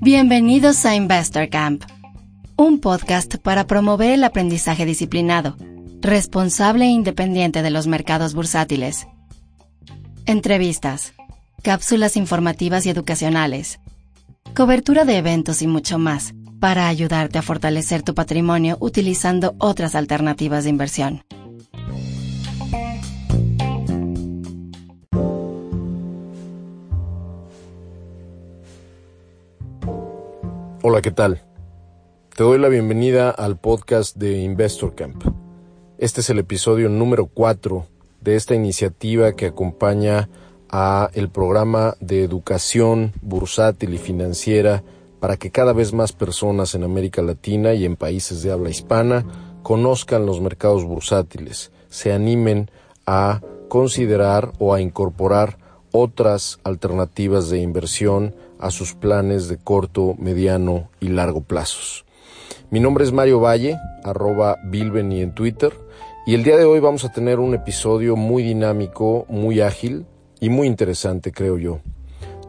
Bienvenidos 0.00 0.86
a 0.86 0.94
Investor 0.94 1.48
Camp, 1.48 1.82
un 2.56 2.80
podcast 2.80 3.36
para 3.36 3.66
promover 3.66 4.12
el 4.12 4.24
aprendizaje 4.24 4.86
disciplinado, 4.86 5.56
responsable 6.00 6.84
e 6.84 6.90
independiente 6.90 7.62
de 7.62 7.70
los 7.70 7.86
mercados 7.86 8.32
bursátiles. 8.34 9.08
Entrevistas, 10.24 11.12
cápsulas 11.62 12.16
informativas 12.16 12.86
y 12.86 12.90
educacionales, 12.90 13.80
cobertura 14.54 15.04
de 15.04 15.18
eventos 15.18 15.60
y 15.62 15.66
mucho 15.66 15.98
más 15.98 16.34
para 16.60 16.88
ayudarte 16.88 17.38
a 17.38 17.42
fortalecer 17.42 18.02
tu 18.02 18.14
patrimonio 18.14 18.76
utilizando 18.80 19.54
otras 19.58 19.94
alternativas 19.94 20.64
de 20.64 20.70
inversión. 20.70 21.22
Hola, 30.88 31.02
¿qué 31.02 31.10
tal? 31.10 31.42
Te 32.36 32.44
doy 32.44 32.60
la 32.60 32.68
bienvenida 32.68 33.30
al 33.30 33.56
podcast 33.56 34.16
de 34.16 34.38
Investor 34.38 34.94
Camp. 34.94 35.20
Este 35.98 36.20
es 36.20 36.30
el 36.30 36.38
episodio 36.38 36.88
número 36.88 37.26
4 37.26 37.84
de 38.20 38.36
esta 38.36 38.54
iniciativa 38.54 39.32
que 39.32 39.46
acompaña 39.46 40.28
a 40.70 41.10
el 41.14 41.28
programa 41.28 41.96
de 41.98 42.22
educación 42.22 43.12
bursátil 43.20 43.94
y 43.94 43.98
financiera 43.98 44.84
para 45.18 45.36
que 45.36 45.50
cada 45.50 45.72
vez 45.72 45.92
más 45.92 46.12
personas 46.12 46.76
en 46.76 46.84
América 46.84 47.20
Latina 47.20 47.74
y 47.74 47.84
en 47.84 47.96
países 47.96 48.44
de 48.44 48.52
habla 48.52 48.70
hispana 48.70 49.26
conozcan 49.64 50.24
los 50.24 50.40
mercados 50.40 50.84
bursátiles, 50.84 51.72
se 51.88 52.12
animen 52.12 52.70
a 53.06 53.40
considerar 53.68 54.52
o 54.60 54.72
a 54.72 54.80
incorporar 54.80 55.58
otras 55.90 56.60
alternativas 56.62 57.50
de 57.50 57.58
inversión 57.58 58.36
a 58.58 58.70
sus 58.70 58.94
planes 58.94 59.48
de 59.48 59.58
corto, 59.58 60.14
mediano 60.18 60.90
y 61.00 61.08
largo 61.08 61.42
plazos. 61.42 62.04
Mi 62.70 62.80
nombre 62.80 63.04
es 63.04 63.12
Mario 63.12 63.40
Valle, 63.40 63.78
arroba 64.02 64.56
Bilbeni 64.64 65.20
en 65.20 65.34
Twitter, 65.34 65.72
y 66.26 66.34
el 66.34 66.42
día 66.42 66.56
de 66.56 66.64
hoy 66.64 66.80
vamos 66.80 67.04
a 67.04 67.12
tener 67.12 67.38
un 67.38 67.54
episodio 67.54 68.16
muy 68.16 68.42
dinámico, 68.42 69.26
muy 69.28 69.60
ágil 69.60 70.06
y 70.40 70.50
muy 70.50 70.66
interesante, 70.66 71.30
creo 71.30 71.58
yo. 71.58 71.80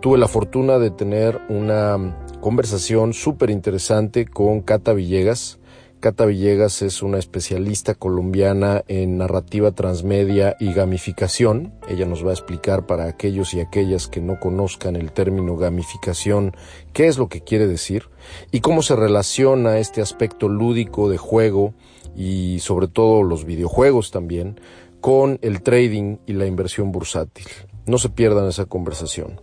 Tuve 0.01 0.17
la 0.17 0.27
fortuna 0.27 0.79
de 0.79 0.89
tener 0.89 1.39
una 1.49 2.17
conversación 2.41 3.13
súper 3.13 3.49
interesante 3.49 4.25
con 4.25 4.61
Cata 4.61 4.93
Villegas, 4.93 5.59
Cata 5.99 6.25
Villegas 6.25 6.83
es 6.83 7.01
una 7.01 7.17
especialista 7.17 7.95
colombiana 7.95 8.83
en 8.87 9.17
narrativa 9.17 9.71
transmedia 9.71 10.55
y 10.59 10.71
gamificación. 10.71 11.73
Ella 11.87 12.05
nos 12.05 12.23
va 12.23 12.29
a 12.29 12.33
explicar 12.33 12.85
para 12.85 13.05
aquellos 13.05 13.55
y 13.55 13.61
aquellas 13.61 14.07
que 14.07 14.21
no 14.21 14.39
conozcan 14.39 14.95
el 14.95 15.11
término 15.11 15.57
gamificación 15.57 16.55
qué 16.93 17.07
es 17.07 17.17
lo 17.17 17.29
que 17.29 17.41
quiere 17.41 17.65
decir 17.65 18.09
y 18.51 18.59
cómo 18.59 18.83
se 18.83 18.95
relaciona 18.95 19.79
este 19.79 20.01
aspecto 20.01 20.49
lúdico 20.49 21.09
de 21.09 21.17
juego 21.17 21.73
y 22.15 22.59
sobre 22.59 22.87
todo 22.87 23.23
los 23.23 23.43
videojuegos 23.45 24.11
también 24.11 24.61
con 25.01 25.39
el 25.41 25.63
trading 25.63 26.17
y 26.27 26.33
la 26.33 26.45
inversión 26.45 26.91
bursátil. 26.91 27.47
No 27.87 27.97
se 27.97 28.09
pierdan 28.09 28.47
esa 28.47 28.65
conversación. 28.65 29.41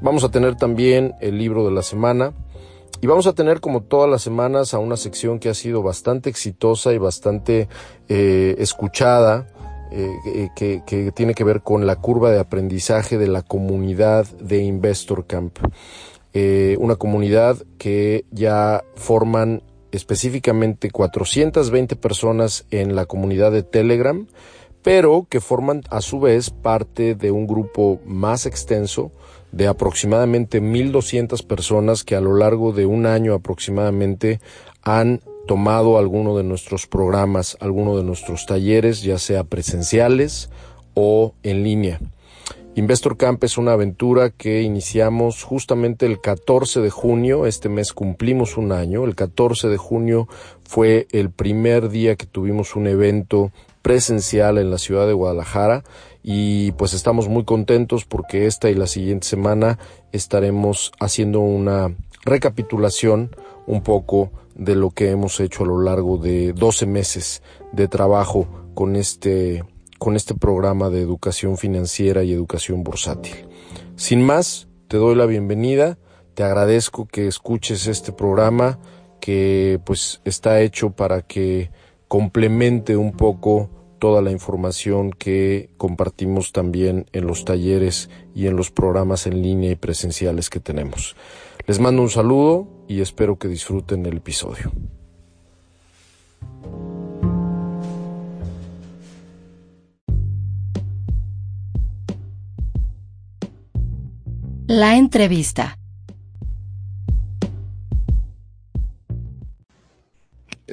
Vamos 0.00 0.24
a 0.24 0.30
tener 0.32 0.56
también 0.56 1.14
el 1.20 1.38
libro 1.38 1.64
de 1.64 1.70
la 1.70 1.82
semana 1.82 2.34
y 3.00 3.06
vamos 3.06 3.26
a 3.26 3.34
tener 3.34 3.60
como 3.60 3.82
todas 3.82 4.10
las 4.10 4.22
semanas 4.22 4.74
a 4.74 4.78
una 4.78 4.96
sección 4.96 5.38
que 5.38 5.48
ha 5.48 5.54
sido 5.54 5.82
bastante 5.82 6.30
exitosa 6.30 6.92
y 6.92 6.98
bastante 6.98 7.68
eh, 8.08 8.56
escuchada, 8.58 9.48
eh, 9.92 10.48
que, 10.56 10.82
que, 10.86 11.12
tiene 11.12 11.34
que 11.34 11.44
ver 11.44 11.62
con 11.62 11.86
la 11.86 11.96
curva 11.96 12.30
de 12.30 12.40
aprendizaje 12.40 13.18
de 13.18 13.28
la 13.28 13.42
comunidad 13.42 14.26
de 14.38 14.62
Investor 14.62 15.26
Camp. 15.26 15.58
Eh, 16.38 16.76
una 16.80 16.96
comunidad 16.96 17.56
que 17.78 18.26
ya 18.30 18.84
forman 18.94 19.62
específicamente 19.90 20.90
420 20.90 21.96
personas 21.96 22.66
en 22.70 22.94
la 22.94 23.06
comunidad 23.06 23.52
de 23.52 23.62
Telegram, 23.62 24.26
pero 24.82 25.26
que 25.30 25.40
forman 25.40 25.82
a 25.88 26.00
su 26.00 26.20
vez 26.20 26.50
parte 26.50 27.14
de 27.14 27.30
un 27.30 27.46
grupo 27.46 28.00
más 28.04 28.44
extenso 28.44 29.12
de 29.56 29.68
aproximadamente 29.68 30.60
1.200 30.60 31.46
personas 31.46 32.04
que 32.04 32.14
a 32.14 32.20
lo 32.20 32.36
largo 32.36 32.72
de 32.72 32.84
un 32.84 33.06
año 33.06 33.32
aproximadamente 33.32 34.40
han 34.82 35.20
tomado 35.46 35.96
alguno 35.96 36.36
de 36.36 36.44
nuestros 36.44 36.86
programas, 36.86 37.56
alguno 37.60 37.96
de 37.96 38.04
nuestros 38.04 38.44
talleres, 38.44 39.02
ya 39.02 39.18
sea 39.18 39.44
presenciales 39.44 40.50
o 40.94 41.34
en 41.42 41.62
línea. 41.62 42.00
Investor 42.74 43.16
Camp 43.16 43.42
es 43.44 43.56
una 43.56 43.72
aventura 43.72 44.28
que 44.28 44.60
iniciamos 44.60 45.42
justamente 45.42 46.04
el 46.04 46.20
14 46.20 46.82
de 46.82 46.90
junio, 46.90 47.46
este 47.46 47.70
mes 47.70 47.94
cumplimos 47.94 48.58
un 48.58 48.70
año, 48.70 49.04
el 49.04 49.14
14 49.14 49.68
de 49.68 49.78
junio 49.78 50.28
fue 50.64 51.06
el 51.12 51.30
primer 51.30 51.88
día 51.88 52.16
que 52.16 52.26
tuvimos 52.26 52.76
un 52.76 52.86
evento 52.86 53.50
presencial 53.80 54.58
en 54.58 54.70
la 54.70 54.76
ciudad 54.76 55.06
de 55.06 55.14
Guadalajara 55.14 55.84
y 56.28 56.72
pues 56.72 56.92
estamos 56.92 57.28
muy 57.28 57.44
contentos 57.44 58.04
porque 58.04 58.46
esta 58.46 58.68
y 58.68 58.74
la 58.74 58.88
siguiente 58.88 59.28
semana 59.28 59.78
estaremos 60.10 60.90
haciendo 60.98 61.38
una 61.38 61.94
recapitulación 62.24 63.30
un 63.68 63.80
poco 63.80 64.32
de 64.56 64.74
lo 64.74 64.90
que 64.90 65.10
hemos 65.10 65.38
hecho 65.38 65.62
a 65.62 65.68
lo 65.68 65.80
largo 65.80 66.18
de 66.18 66.52
12 66.52 66.84
meses 66.86 67.42
de 67.70 67.86
trabajo 67.86 68.48
con 68.74 68.96
este 68.96 69.62
con 69.98 70.16
este 70.16 70.34
programa 70.34 70.90
de 70.90 71.00
educación 71.00 71.58
financiera 71.58 72.24
y 72.24 72.32
educación 72.32 72.82
bursátil. 72.82 73.46
Sin 73.94 74.20
más, 74.20 74.66
te 74.88 74.96
doy 74.96 75.14
la 75.14 75.26
bienvenida, 75.26 75.96
te 76.34 76.42
agradezco 76.42 77.06
que 77.06 77.28
escuches 77.28 77.86
este 77.86 78.10
programa 78.10 78.80
que 79.20 79.78
pues 79.86 80.22
está 80.24 80.60
hecho 80.60 80.90
para 80.90 81.22
que 81.22 81.70
complemente 82.08 82.96
un 82.96 83.12
poco 83.12 83.70
toda 83.98 84.22
la 84.22 84.30
información 84.30 85.10
que 85.10 85.70
compartimos 85.76 86.52
también 86.52 87.06
en 87.12 87.26
los 87.26 87.44
talleres 87.44 88.10
y 88.34 88.46
en 88.46 88.56
los 88.56 88.70
programas 88.70 89.26
en 89.26 89.42
línea 89.42 89.70
y 89.70 89.76
presenciales 89.76 90.50
que 90.50 90.60
tenemos. 90.60 91.16
Les 91.66 91.80
mando 91.80 92.02
un 92.02 92.10
saludo 92.10 92.68
y 92.88 93.00
espero 93.00 93.38
que 93.38 93.48
disfruten 93.48 94.06
el 94.06 94.18
episodio. 94.18 94.72
La 104.68 104.96
entrevista. 104.96 105.78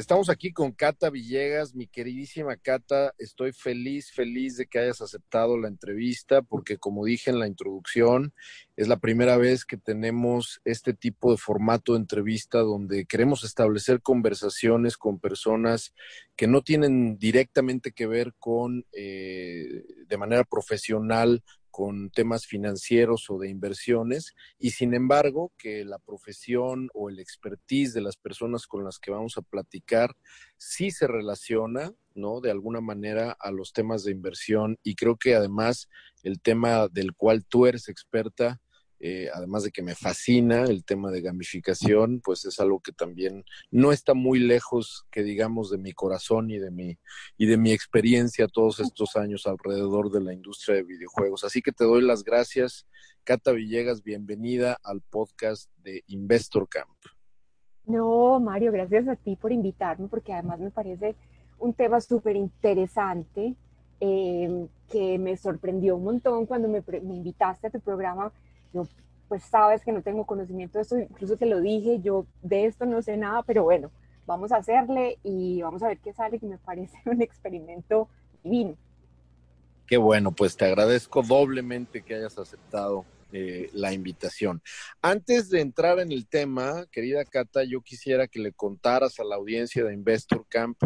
Estamos 0.04 0.28
aquí 0.28 0.52
con 0.52 0.74
Cata 0.74 1.10
Villegas, 1.10 1.76
mi 1.76 1.88
queridísima 1.88 2.58
Cata. 2.58 3.14
Estoy 3.18 3.54
feliz, 3.54 4.12
feliz 4.12 4.58
de 4.58 4.66
que 4.66 4.80
hayas 4.80 5.00
aceptado 5.00 5.58
la 5.58 5.70
entrevista, 5.70 6.42
porque 6.42 6.78
como 6.78 7.06
dije 7.06 7.30
en 7.30 7.40
la 7.40 7.48
introducción, 7.48 8.34
es 8.76 8.90
la 8.90 8.98
primera 8.98 9.38
vez 9.38 9.64
que 9.64 9.78
tenemos 9.78 10.60
este 10.66 10.94
tipo 10.94 11.32
de 11.32 11.38
formato 11.38 11.94
de 11.94 12.00
entrevista 12.00 12.60
donde 12.60 13.06
queremos 13.06 13.46
establecer 13.46 14.02
conversaciones 14.02 14.98
con 14.98 15.20
personas 15.20 15.94
que 16.36 16.48
no 16.48 16.64
tienen 16.64 17.18
directamente 17.18 17.94
que 17.94 18.06
ver 18.06 18.34
con, 18.40 18.86
eh, 18.92 19.86
de 20.06 20.18
manera 20.18 20.44
profesional, 20.44 21.46
con 21.74 22.12
temas 22.12 22.46
financieros 22.46 23.32
o 23.32 23.40
de 23.40 23.50
inversiones 23.50 24.36
y 24.60 24.70
sin 24.70 24.94
embargo 24.94 25.52
que 25.58 25.84
la 25.84 25.98
profesión 25.98 26.92
o 26.94 27.10
el 27.10 27.18
expertise 27.18 27.96
de 27.96 28.02
las 28.02 28.16
personas 28.16 28.68
con 28.68 28.84
las 28.84 29.00
que 29.00 29.10
vamos 29.10 29.40
a 29.40 29.42
platicar 29.42 30.16
sí 30.56 30.92
se 30.92 31.08
relaciona, 31.08 31.92
¿no? 32.14 32.42
De 32.42 32.52
alguna 32.52 32.80
manera 32.80 33.36
a 33.40 33.50
los 33.50 33.74
temas 33.74 34.04
de 34.04 34.12
inversión 34.12 34.78
y 34.84 34.94
creo 34.94 35.18
que 35.18 35.34
además 35.34 35.90
el 36.22 36.40
tema 36.42 36.90
del 36.90 37.16
cual 37.16 37.44
tú 37.44 37.66
eres 37.66 37.90
experta 37.90 38.62
eh, 39.06 39.28
además 39.34 39.64
de 39.64 39.72
que 39.72 39.84
me 39.84 39.96
fascina 39.96 40.64
el 40.64 40.86
tema 40.86 41.12
de 41.12 41.20
gamificación, 41.20 42.22
pues 42.24 42.46
es 42.46 42.62
algo 42.62 42.80
que 42.80 42.94
también 42.94 43.44
no 43.70 43.92
está 43.92 44.14
muy 44.14 44.40
lejos, 44.40 45.06
que 45.12 45.24
digamos, 45.24 45.70
de 45.70 45.78
mi 45.78 45.92
corazón 45.92 46.50
y 46.50 46.58
de 46.58 46.72
mi, 46.72 46.98
y 47.38 47.46
de 47.48 47.58
mi 47.58 47.74
experiencia 47.74 48.48
todos 48.48 48.80
estos 48.80 49.18
años 49.18 49.46
alrededor 49.46 50.10
de 50.10 50.22
la 50.22 50.32
industria 50.32 50.78
de 50.78 50.84
videojuegos. 50.84 51.44
Así 51.44 51.62
que 51.62 51.74
te 51.74 51.84
doy 51.84 52.02
las 52.02 52.24
gracias. 52.24 52.88
Cata 53.26 53.52
Villegas, 53.52 54.04
bienvenida 54.04 54.78
al 54.82 55.02
podcast 55.02 55.70
de 55.84 56.06
Investor 56.08 56.70
Camp. 56.70 56.98
No, 57.86 58.40
Mario, 58.40 58.72
gracias 58.72 59.06
a 59.10 59.18
ti 59.18 59.36
por 59.36 59.52
invitarme, 59.52 60.08
porque 60.08 60.32
además 60.32 60.62
me 60.62 60.72
parece 60.72 61.18
un 61.60 61.74
tema 61.74 62.00
súper 62.00 62.38
interesante. 62.38 63.54
Eh, 64.00 64.68
que 64.90 65.18
me 65.18 65.38
sorprendió 65.38 65.96
un 65.96 66.04
montón 66.04 66.46
cuando 66.46 66.68
me, 66.68 66.84
me 67.02 67.16
invitaste 67.16 67.68
a 67.68 67.70
tu 67.70 67.80
programa 67.80 68.34
yo 68.74 68.88
pues 69.28 69.44
sabes 69.44 69.84
que 69.84 69.92
no 69.92 70.02
tengo 70.02 70.26
conocimiento 70.26 70.78
de 70.78 70.84
esto, 70.84 70.98
incluso 70.98 71.38
te 71.38 71.46
lo 71.46 71.60
dije, 71.60 72.00
yo 72.02 72.28
de 72.42 72.66
esto 72.66 72.86
no 72.86 73.02
sé 73.02 73.18
nada, 73.18 73.42
pero 73.44 73.64
bueno, 73.64 73.90
vamos 74.26 74.52
a 74.52 74.58
hacerle 74.58 75.18
y 75.24 75.62
vamos 75.62 75.82
a 75.84 75.88
ver 75.88 75.98
qué 76.00 76.14
sale, 76.14 76.40
que 76.40 76.46
me 76.46 76.58
parece 76.58 76.98
un 77.06 77.22
experimento 77.22 78.08
divino. 78.44 78.76
Qué 79.88 79.98
bueno, 79.98 80.32
pues 80.32 80.56
te 80.56 80.66
agradezco 80.66 81.24
doblemente 81.24 82.04
que 82.04 82.16
hayas 82.16 82.38
aceptado 82.38 83.06
eh, 83.32 83.70
la 83.74 83.92
invitación. 83.92 84.62
Antes 85.02 85.50
de 85.50 85.62
entrar 85.62 86.00
en 86.00 86.12
el 86.12 86.28
tema, 86.28 86.86
querida 86.92 87.26
Cata, 87.26 87.64
yo 87.64 87.82
quisiera 87.82 88.28
que 88.28 88.40
le 88.40 88.54
contaras 88.54 89.20
a 89.20 89.24
la 89.24 89.36
audiencia 89.36 89.84
de 89.84 89.94
Investor 89.94 90.46
Camp 90.48 90.78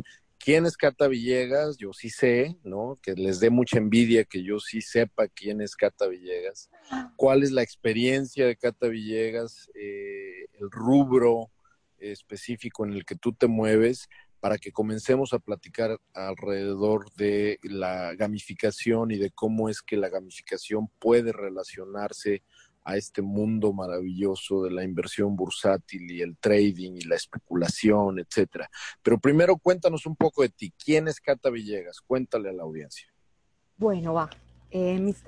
quién 0.48 0.66
es 0.66 0.78
Cata 0.78 1.10
Villegas, 1.10 1.76
yo 1.76 1.92
sí 1.92 2.10
sé, 2.10 2.56
¿no? 2.64 2.98
Que 3.02 3.16
les 3.16 3.42
dé 3.42 3.50
mucha 3.50 3.80
envidia 3.80 4.24
que 4.24 4.44
yo 4.44 4.62
sí 4.62 4.80
sepa 4.80 5.28
quién 5.28 5.60
es 5.60 5.76
Cata 5.76 6.08
Villegas, 6.08 6.70
cuál 7.18 7.44
es 7.44 7.52
la 7.52 7.64
experiencia 7.64 8.46
de 8.46 8.56
Cata 8.56 8.88
Villegas, 8.88 9.70
eh, 9.76 10.46
el 10.54 10.72
rubro 10.72 11.52
específico 11.98 12.86
en 12.86 12.94
el 12.94 13.04
que 13.04 13.18
tú 13.18 13.34
te 13.34 13.48
mueves, 13.48 14.08
para 14.40 14.58
que 14.58 14.72
comencemos 14.72 15.34
a 15.34 15.40
platicar 15.40 16.00
alrededor 16.14 17.12
de 17.18 17.60
la 17.64 18.16
gamificación 18.16 19.12
y 19.12 19.18
de 19.18 19.32
cómo 19.32 19.68
es 19.68 19.82
que 19.82 19.98
la 19.98 20.08
gamificación 20.08 20.88
puede 20.98 21.34
relacionarse 21.34 22.42
a 22.88 22.96
este 22.96 23.22
mundo 23.22 23.74
maravilloso 23.74 24.64
de 24.64 24.72
la 24.72 24.86
inversión 24.86 25.36
bursátil 25.36 26.10
y 26.10 26.22
el 26.22 26.38
trading 26.38 26.94
y 26.94 27.02
la 27.02 27.16
especulación, 27.16 28.18
etcétera. 28.18 28.70
Pero 29.04 29.20
primero 29.20 29.58
cuéntanos 29.58 30.06
un 30.06 30.16
poco 30.16 30.42
de 30.42 30.50
ti. 30.50 30.72
¿Quién 30.84 31.10
es 31.10 31.20
Cata 31.20 31.50
Villegas? 31.50 32.00
Cuéntale 32.00 32.50
a 32.50 32.54
la 32.54 32.64
audiencia. 32.64 33.06
Bueno, 33.76 34.14
va, 34.14 34.30
eh, 34.72 34.98
mis. 35.00 35.22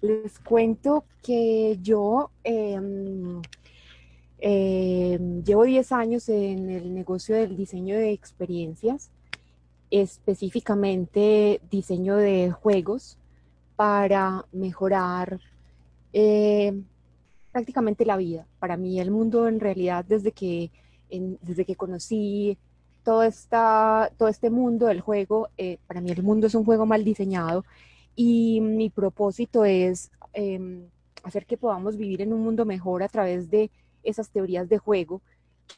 Les 0.00 0.38
cuento 0.38 1.04
que 1.22 1.78
yo 1.82 2.30
em, 2.42 3.42
em, 4.38 5.44
llevo 5.44 5.64
10 5.64 5.92
años 5.92 6.26
en 6.30 6.70
el 6.70 6.94
negocio 6.94 7.36
del 7.36 7.54
diseño 7.54 7.96
de 7.96 8.12
experiencias, 8.12 9.10
específicamente 9.90 11.60
diseño 11.70 12.16
de 12.16 12.50
juegos 12.50 13.18
para 13.76 14.46
mejorar 14.52 15.38
eh, 16.12 16.72
prácticamente 17.52 18.04
la 18.04 18.16
vida. 18.16 18.46
Para 18.58 18.76
mí 18.76 19.00
el 19.00 19.10
mundo 19.10 19.48
en 19.48 19.60
realidad 19.60 20.04
desde 20.04 20.32
que, 20.32 20.70
desde 21.10 21.64
que 21.64 21.76
conocí 21.76 22.58
todo, 23.02 23.22
esta, 23.22 24.12
todo 24.16 24.28
este 24.28 24.50
mundo 24.50 24.86
del 24.86 25.00
juego, 25.00 25.48
eh, 25.56 25.78
para 25.86 26.00
mí 26.00 26.10
el 26.10 26.22
mundo 26.22 26.48
es 26.48 26.54
un 26.54 26.64
juego 26.64 26.86
mal 26.86 27.04
diseñado 27.04 27.64
y 28.14 28.60
mi 28.60 28.90
propósito 28.90 29.64
es 29.64 30.10
em, 30.32 30.88
hacer 31.22 31.46
que 31.46 31.56
podamos 31.56 31.96
vivir 31.96 32.22
en 32.22 32.32
un 32.32 32.42
mundo 32.42 32.64
mejor 32.64 33.02
a 33.02 33.08
través 33.08 33.50
de 33.50 33.70
esas 34.02 34.30
teorías 34.30 34.68
de 34.68 34.78
juego 34.78 35.22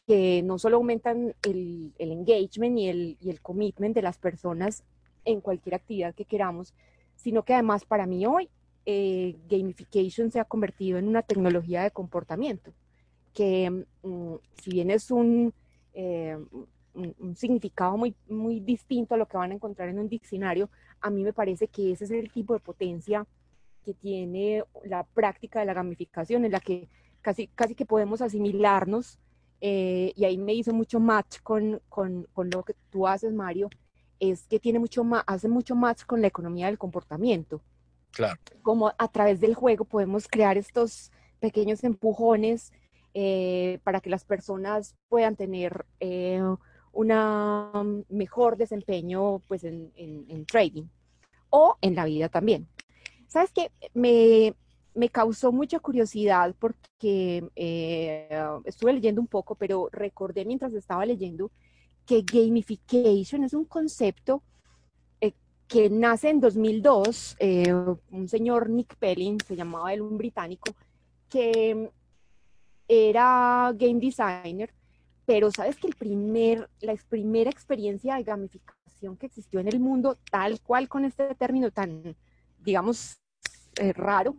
que 0.06 0.42
no 0.42 0.58
solo 0.58 0.76
aumentan 0.76 1.34
el, 1.42 1.92
el 1.98 2.12
engagement 2.12 2.78
y 2.78 2.88
el, 2.88 3.16
y 3.20 3.30
el 3.30 3.40
commitment 3.40 3.94
de 3.94 4.02
las 4.02 4.18
personas 4.18 4.84
en 5.24 5.40
cualquier 5.40 5.74
actividad 5.74 6.14
que 6.14 6.24
queramos, 6.24 6.74
sino 7.16 7.42
que 7.42 7.54
además 7.54 7.84
para 7.84 8.06
mí 8.06 8.26
hoy 8.26 8.48
eh, 8.90 9.36
gamification 9.50 10.30
se 10.30 10.40
ha 10.40 10.46
convertido 10.46 10.96
en 10.96 11.08
una 11.08 11.20
tecnología 11.20 11.82
de 11.82 11.90
comportamiento, 11.90 12.72
que 13.34 13.84
mm, 14.02 14.34
si 14.62 14.70
bien 14.70 14.90
es 14.90 15.10
eh, 15.92 16.38
un, 16.94 17.14
un, 17.18 17.36
significado 17.36 17.98
muy, 17.98 18.14
muy 18.30 18.60
distinto 18.60 19.14
a 19.14 19.18
lo 19.18 19.26
que 19.26 19.36
van 19.36 19.50
a 19.50 19.54
encontrar 19.56 19.90
en 19.90 19.98
un 19.98 20.08
diccionario, 20.08 20.70
a 21.02 21.10
mí 21.10 21.22
me 21.22 21.34
parece 21.34 21.68
que 21.68 21.92
ese 21.92 22.04
es 22.04 22.10
el 22.12 22.32
tipo 22.32 22.54
de 22.54 22.60
potencia 22.60 23.26
que 23.84 23.92
tiene 23.92 24.64
la 24.84 25.04
práctica 25.04 25.60
de 25.60 25.66
la 25.66 25.74
gamificación, 25.74 26.46
en 26.46 26.52
la 26.52 26.60
que 26.60 26.88
casi, 27.20 27.48
casi 27.48 27.74
que 27.74 27.84
podemos 27.84 28.22
asimilarnos, 28.22 29.18
eh, 29.60 30.14
y 30.16 30.24
ahí 30.24 30.38
me 30.38 30.54
hizo 30.54 30.72
mucho 30.72 30.98
match 30.98 31.40
con, 31.42 31.82
con, 31.90 32.26
con, 32.32 32.48
lo 32.48 32.62
que 32.62 32.72
tú 32.88 33.06
haces, 33.06 33.34
Mario, 33.34 33.68
es 34.18 34.46
que 34.46 34.58
tiene 34.58 34.78
mucho 34.78 35.04
hace 35.26 35.48
mucho 35.48 35.74
match 35.74 36.06
con 36.06 36.22
la 36.22 36.28
economía 36.28 36.66
del 36.68 36.78
comportamiento. 36.78 37.60
Claro. 38.12 38.40
Como 38.62 38.92
a 38.96 39.08
través 39.08 39.40
del 39.40 39.54
juego 39.54 39.84
podemos 39.84 40.28
crear 40.28 40.56
estos 40.58 41.10
pequeños 41.40 41.84
empujones 41.84 42.72
eh, 43.14 43.80
para 43.84 44.00
que 44.00 44.10
las 44.10 44.24
personas 44.24 44.94
puedan 45.08 45.36
tener 45.36 45.86
eh, 46.00 46.42
un 46.92 48.04
mejor 48.08 48.56
desempeño 48.56 49.40
pues, 49.48 49.64
en, 49.64 50.44
trading 50.46 50.84
o 51.50 51.76
en 51.80 51.94
la 51.94 52.04
vida 52.04 52.28
también. 52.28 52.68
¿Sabes 53.26 53.50
qué? 53.52 53.70
Me, 53.94 54.54
causó 55.10 55.52
mucha 55.52 55.78
curiosidad 55.78 56.54
porque 56.58 57.48
eh, 57.54 58.28
estuve 58.64 58.92
leyendo 58.92 59.20
un 59.20 59.28
poco, 59.28 59.54
pero 59.54 59.88
recordé 59.92 60.44
mientras 60.44 60.72
estaba 60.74 61.06
leyendo 61.06 61.50
que 62.04 62.22
gamification 62.22 63.44
es 63.44 63.54
un 63.54 63.64
concepto 63.64 64.42
que 65.68 65.90
nace 65.90 66.30
en 66.30 66.40
2002, 66.40 67.36
eh, 67.38 67.72
un 68.10 68.28
señor 68.28 68.70
Nick 68.70 68.96
Pellin, 68.96 69.38
se 69.46 69.54
llamaba 69.54 69.92
él 69.92 70.00
un 70.00 70.16
británico, 70.16 70.74
que 71.28 71.90
era 72.88 73.70
game 73.74 74.00
designer, 74.00 74.72
pero 75.26 75.50
sabes 75.50 75.76
que 75.76 75.86
el 75.86 75.94
primer, 75.94 76.70
la 76.80 76.96
primera 77.10 77.50
experiencia 77.50 78.16
de 78.16 78.22
gamificación 78.22 79.16
que 79.18 79.26
existió 79.26 79.60
en 79.60 79.68
el 79.68 79.78
mundo, 79.78 80.16
tal 80.30 80.58
cual 80.62 80.88
con 80.88 81.04
este 81.04 81.34
término 81.34 81.70
tan, 81.70 82.16
digamos, 82.60 83.18
eh, 83.78 83.92
raro, 83.92 84.36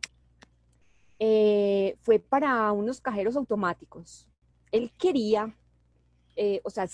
eh, 1.19 1.95
fue 2.01 2.17
para 2.17 2.71
unos 2.71 3.01
cajeros 3.01 3.35
automáticos. 3.35 4.27
Él 4.71 4.91
quería 4.97 5.55
eh, 6.41 6.61
o 6.63 6.69
sea, 6.69 6.87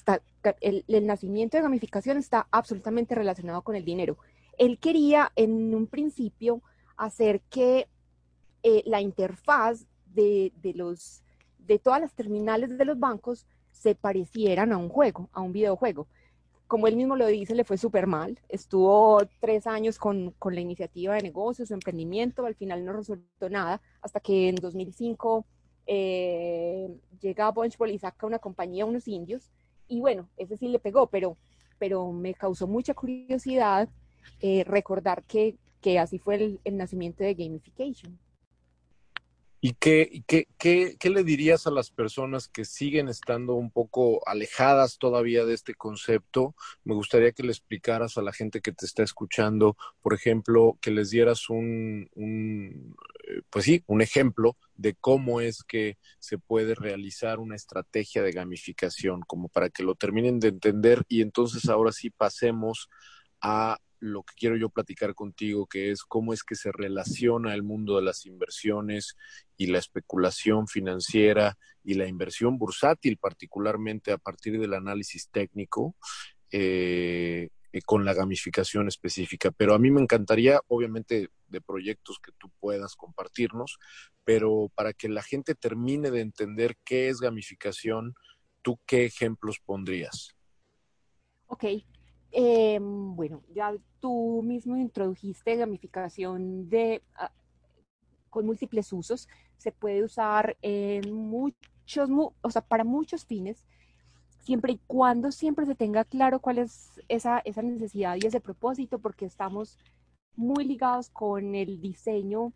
el, 0.60 0.84
nacimiento 1.06 1.56
de 1.56 1.62
gamificación 1.62 2.18
está 2.18 2.48
absolutamente 2.50 3.14
relacionado 3.14 3.62
con 3.62 3.76
el 3.76 3.86
dinero. 3.86 4.18
Él 4.58 4.80
quería 4.80 5.32
en 5.36 5.76
un 5.76 5.86
principio 5.86 6.64
hacer 6.98 7.42
que 7.42 7.88
eh, 8.64 8.82
la 8.88 9.02
interfaz 9.02 9.86
de, 10.08 10.52
los, 10.74 11.22
de 11.60 11.78
todas 11.78 12.02
las 12.02 12.16
terminales 12.16 12.76
de 12.76 12.86
los 12.86 12.98
bancos 12.98 13.46
se 13.70 13.94
parecieran 13.94 14.74
a 14.74 14.78
un 14.78 14.90
juego, 14.90 15.30
a 15.32 15.42
un 15.42 15.52
videojuego. 15.52 16.08
Como 16.66 16.88
él 16.88 16.96
mismo 16.96 17.16
lo 17.16 17.28
dice, 17.28 17.54
le 17.54 17.66
fue 17.66 17.78
súper 17.78 18.08
mal. 18.08 18.40
Estuvo 18.50 19.22
tres 19.40 19.68
años 19.68 20.00
con, 20.00 20.32
con 20.40 20.56
la 20.56 20.62
iniciativa 20.62 21.14
de 21.14 21.22
negocios, 21.22 21.68
su 21.68 21.76
emprendimiento, 21.76 22.48
al 22.48 22.56
final 22.56 22.84
no 22.84 22.94
resultó 22.94 23.48
nada, 23.52 23.80
hasta 24.02 24.20
que 24.20 24.50
en 24.50 24.56
2005 24.56 25.46
eh, 25.88 26.90
llega 27.22 27.48
a 27.48 27.52
Bunchball 27.52 27.92
y 27.92 28.00
saca 28.00 28.28
una 28.28 28.40
compañía, 28.40 28.86
unos 28.86 29.08
indios, 29.08 29.52
y 29.88 30.00
bueno, 30.00 30.28
ese 30.38 30.58
sí 30.58 30.68
le 30.68 30.80
pegó, 30.80 31.08
pero, 31.08 31.38
pero 31.78 32.12
me 32.12 32.34
causó 32.34 32.68
mucha 32.68 32.94
curiosidad 32.94 33.90
eh, 34.42 34.64
recordar 34.66 35.24
que, 35.24 35.58
que, 35.82 36.00
así 36.00 36.18
fue 36.18 36.36
el, 36.36 36.60
el, 36.64 36.78
nacimiento 36.78 37.24
de 37.24 37.34
gamification. 37.36 38.18
¿Y 39.68 39.74
qué, 39.80 40.24
qué, 40.28 40.48
qué, 40.60 40.96
qué, 41.00 41.10
le 41.10 41.24
dirías 41.24 41.66
a 41.66 41.72
las 41.72 41.90
personas 41.90 42.48
que 42.48 42.66
siguen 42.66 43.10
estando 43.10 43.56
un 43.56 43.72
poco 43.72 44.22
alejadas 44.28 45.00
todavía 45.00 45.44
de 45.44 45.56
este 45.56 45.74
concepto? 45.74 46.54
Me 46.84 46.94
gustaría 46.94 47.32
que 47.32 47.42
le 47.42 47.50
explicaras 47.50 48.20
a 48.20 48.22
la 48.22 48.32
gente 48.32 48.62
que 48.62 48.74
te 48.74 48.86
está 48.86 49.02
escuchando, 49.02 49.76
por 50.04 50.14
ejemplo, 50.14 50.78
que 50.82 50.92
les 50.92 51.10
dieras 51.10 51.50
un, 51.50 52.08
un 52.14 52.96
eh, 53.28 53.42
pues 53.50 53.66
sí, 53.66 53.84
un 53.88 54.04
ejemplo 54.04 54.56
de 54.76 54.94
cómo 54.94 55.42
es 55.42 55.64
que 55.64 55.98
se 56.20 56.38
puede 56.38 56.76
realizar 56.76 57.40
una 57.40 57.56
estrategia 57.56 58.22
de 58.22 58.34
gamificación, 58.34 59.22
como 59.22 59.50
para 59.50 59.72
que 59.72 59.82
lo 59.82 59.96
terminen 59.96 60.40
de 60.40 60.50
entender 60.50 61.06
y 61.08 61.24
entonces 61.24 61.70
ahora 61.70 61.92
sí 61.92 62.12
pasemos 62.12 62.88
a 63.42 63.80
lo 64.00 64.24
que 64.24 64.34
quiero 64.36 64.58
yo 64.58 64.70
platicar 64.70 65.16
contigo, 65.16 65.68
que 65.68 65.92
es 65.92 66.04
cómo 66.04 66.34
es 66.34 66.44
que 66.44 66.56
se 66.56 66.72
relaciona 66.72 67.54
el 67.54 67.64
mundo 67.64 67.96
de 67.96 68.04
las 68.04 68.26
inversiones 68.26 69.16
y 69.58 69.68
la 69.68 69.80
especulación 69.80 70.68
financiera 70.68 71.58
y 71.84 71.94
la 71.96 72.08
inversión 72.08 72.58
bursátil, 72.58 73.18
particularmente 73.18 74.12
a 74.12 74.18
partir 74.18 74.60
del 74.60 74.74
análisis 74.74 75.30
técnico, 75.30 75.96
eh, 76.52 77.50
eh, 77.72 77.82
con 77.86 78.06
la 78.06 78.14
gamificación 78.14 78.88
específica. 78.88 79.52
Pero 79.52 79.74
a 79.74 79.80
mí 79.80 79.92
me 79.92 80.02
encantaría, 80.02 80.62
obviamente, 80.68 81.30
de 81.48 81.62
proyectos 81.62 82.20
que 82.20 82.32
tú 82.38 82.50
puedas 82.60 82.96
compartirnos, 82.96 83.78
pero 84.24 84.72
para 84.76 84.94
que 84.94 85.10
la 85.10 85.24
gente 85.24 85.56
termine 85.56 86.12
de 86.12 86.22
entender 86.22 86.78
qué 86.84 87.10
es 87.10 87.20
gamificación, 87.20 88.16
¿tú 88.62 88.80
qué 88.86 89.06
ejemplos 89.06 89.60
pondrías? 89.60 90.36
Ok. 91.48 91.66
Eh, 92.38 92.80
bueno, 92.82 93.42
ya 93.54 93.74
tú 94.02 94.42
mismo 94.44 94.76
introdujiste 94.76 95.56
gamificación 95.56 96.70
de, 96.70 97.02
ah, 97.16 97.32
con 98.30 98.46
múltiples 98.46 98.92
usos. 98.92 99.30
Se 99.58 99.72
puede 99.72 100.04
usar 100.04 100.58
en 100.62 101.14
muchos, 101.14 102.10
o 102.42 102.50
sea, 102.52 102.62
para 102.62 102.84
muchos 102.84 103.26
fines 103.26 103.66
siempre 104.46 104.74
y 104.74 104.82
cuando 104.86 105.32
siempre 105.32 105.66
se 105.66 105.76
tenga 105.76 106.04
claro 106.04 106.40
cuál 106.42 106.58
es 106.58 107.02
esa, 107.08 107.40
esa 107.46 107.62
necesidad 107.62 108.18
y 108.22 108.28
ese 108.28 108.42
propósito, 108.42 109.00
porque 109.00 109.26
estamos 109.26 109.78
muy 110.36 110.66
ligados 110.66 111.10
con 111.10 111.56
el 111.56 111.80
diseño 111.80 112.52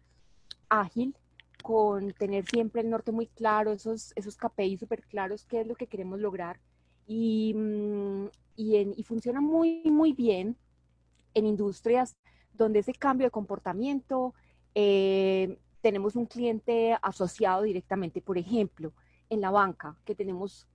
ágil, 0.68 1.16
con 1.64 2.12
tener 2.12 2.46
siempre 2.46 2.82
el 2.82 2.90
norte 2.90 3.14
muy 3.14 3.28
claro, 3.28 3.72
esos, 3.72 4.12
esos 4.18 4.36
KPI 4.36 4.78
súper 4.78 5.04
claros, 5.04 5.46
qué 5.46 5.62
es 5.62 5.68
lo 5.68 5.76
que 5.76 5.88
queremos 5.88 6.20
lograr. 6.20 6.60
Y, 7.12 7.56
mm, 7.56 8.28
y, 8.56 9.04
funciona 9.04 9.42
muy, 9.42 9.82
muy 9.86 10.14
bien 10.14 10.56
en 11.34 11.48
industrias 11.48 12.16
donde 12.54 12.80
ese 12.80 12.94
cambio 12.94 13.26
de 13.26 13.32
comportamiento, 13.32 14.36
eh, 14.76 15.58
tenemos 15.82 16.16
un 16.16 16.28
cliente 16.28 16.96
asociado 17.02 17.64
directamente, 17.64 18.22
por 18.22 18.38
ejemplo, 18.38 18.94
en 19.32 19.42
la 19.42 19.50
banca, 19.50 19.98
que 20.06 20.14
tenemos 20.14 20.68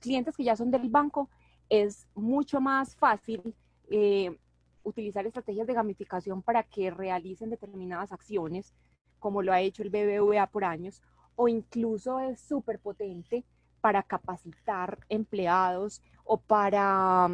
clientes 0.00 0.34
que 0.34 0.44
ya 0.44 0.56
son 0.56 0.70
del 0.70 0.88
banco, 0.88 1.28
es 1.68 2.06
mucho 2.14 2.62
más 2.62 2.96
fácil 2.96 3.54
eh, 3.90 4.38
utilizar 4.84 5.26
estrategias 5.26 5.66
de 5.66 5.74
gamificación 5.74 6.40
para 6.40 6.62
que 6.62 6.90
realicen 6.90 7.50
determinadas 7.50 8.10
acciones, 8.10 8.72
como 9.18 9.42
lo 9.42 9.52
ha 9.52 9.60
hecho 9.60 9.82
el 9.82 9.90
BBVA 9.90 10.46
por 10.46 10.64
años, 10.64 11.02
o 11.36 11.46
incluso 11.46 12.20
es 12.20 12.40
súper 12.40 12.78
potente 12.78 13.44
para 13.80 14.02
capacitar 14.02 14.98
empleados 15.08 16.02
o 16.24 16.36
para 16.38 17.28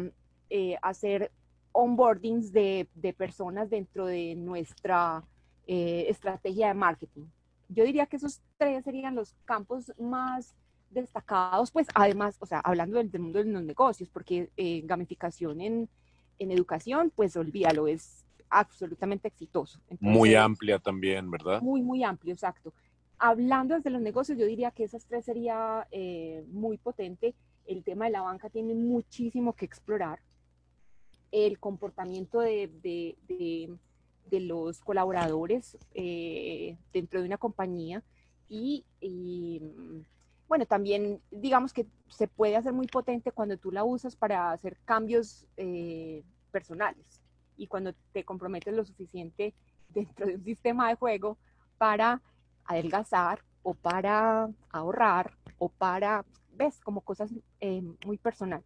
eh, 0.49 0.77
hacer 0.81 1.31
onboardings 1.71 2.51
de, 2.51 2.87
de, 2.95 3.13
personas 3.13 3.69
dentro 3.69 4.05
de 4.05 4.35
nuestra 4.35 5.23
eh, 5.67 6.05
estrategia 6.09 6.69
de 6.69 6.73
marketing. 6.73 7.25
Yo 7.67 7.83
diría 7.83 8.05
que 8.05 8.15
esos 8.15 8.41
tres 8.57 8.83
serían 8.83 9.15
los 9.15 9.35
campos 9.45 9.91
más 9.99 10.55
destacados, 10.89 11.71
pues 11.71 11.87
además, 11.93 12.37
o 12.39 12.45
sea, 12.45 12.59
hablando 12.59 12.97
del, 12.97 13.19
mundo 13.19 13.39
de 13.39 13.45
los 13.45 13.63
negocios, 13.63 14.09
porque 14.09 14.49
eh, 14.55 14.81
gamificación 14.85 15.59
en, 15.59 15.89
en, 16.39 16.51
educación, 16.51 17.11
pues 17.13 17.35
olvídalo, 17.35 17.87
es 17.87 18.25
absolutamente 18.49 19.27
exitoso. 19.27 19.79
muy 19.99 20.35
amplia 20.35 20.79
también, 20.79 21.29
¿verdad? 21.29 21.61
Muy, 21.61 21.81
muy 21.81 22.03
amplio, 22.03 22.33
exacto. 22.33 22.73
Hablando 23.17 23.75
desde 23.75 23.89
los 23.89 24.01
negocios, 24.01 24.37
yo 24.37 24.45
diría 24.45 24.71
que 24.71 24.83
esas 24.83 25.05
tres 25.05 25.25
sería 25.25 25.87
eh, 25.91 26.43
muy 26.49 26.77
potente. 26.77 27.35
El 27.65 27.83
tema 27.83 28.05
de 28.05 28.11
la 28.11 28.21
banca 28.21 28.49
tiene 28.49 28.73
muchísimo 28.73 29.53
que 29.53 29.65
explorar. 29.65 30.19
El 31.31 31.59
comportamiento 31.59 32.39
de, 32.39 32.69
de, 32.81 34.39
los 34.39 34.81
colaboradores 34.81 35.77
eh, 35.93 36.77
dentro 36.91 37.21
de 37.21 37.25
una 37.25 37.37
compañía 37.37 38.03
y, 38.49 38.83
y 38.99 39.61
bueno, 40.47 40.65
también 40.65 41.21
digamos 41.31 41.73
que 41.73 41.87
se 42.09 42.27
puede 42.27 42.55
hacer 42.55 42.73
muy 42.73 42.87
potente 42.87 43.31
cuando 43.31 43.57
tú 43.57 43.71
la 43.71 43.83
usas 43.83 44.15
para 44.15 44.51
hacer 44.51 44.77
cambios 44.85 45.47
eh, 45.57 46.23
personales 46.51 47.21
y 47.57 47.67
cuando 47.67 47.93
te 48.11 48.23
comprometes 48.23 48.73
lo 48.73 48.85
suficiente 48.85 49.53
dentro 49.89 50.27
de 50.27 50.35
un 50.35 50.43
sistema 50.45 50.89
de 50.89 50.95
juego 50.95 51.37
para 51.77 52.21
adelgazar 52.65 53.43
o 53.63 53.73
para 53.73 54.49
ahorrar 54.69 55.31
o 55.57 55.69
para, 55.69 56.25
ves, 56.53 56.79
como 56.83 57.01
cosas 57.01 57.31
eh, 57.59 57.81
muy 58.05 58.17
personales. 58.17 58.65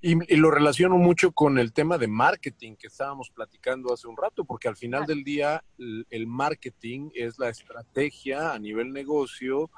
Y, 0.00 0.12
y, 0.32 0.36
lo 0.36 0.50
relaciono 0.50 0.98
mucho 0.98 1.32
con 1.32 1.58
el 1.58 1.72
tema 1.72 1.96
de 1.96 2.06
marketing 2.06 2.76
que 2.76 2.86
estábamos 2.86 3.30
platicando 3.30 3.92
hace 3.92 4.06
un 4.06 4.16
rato, 4.16 4.44
porque 4.44 4.68
al 4.68 4.76
final 4.76 5.06
del 5.06 5.24
día 5.24 5.64
el 5.78 6.26
marketing 6.26 7.10
es 7.14 7.38
la 7.38 7.48
estrategia 7.48 8.52
a 8.52 8.58
nivel 8.58 8.92
negocio 8.92 9.70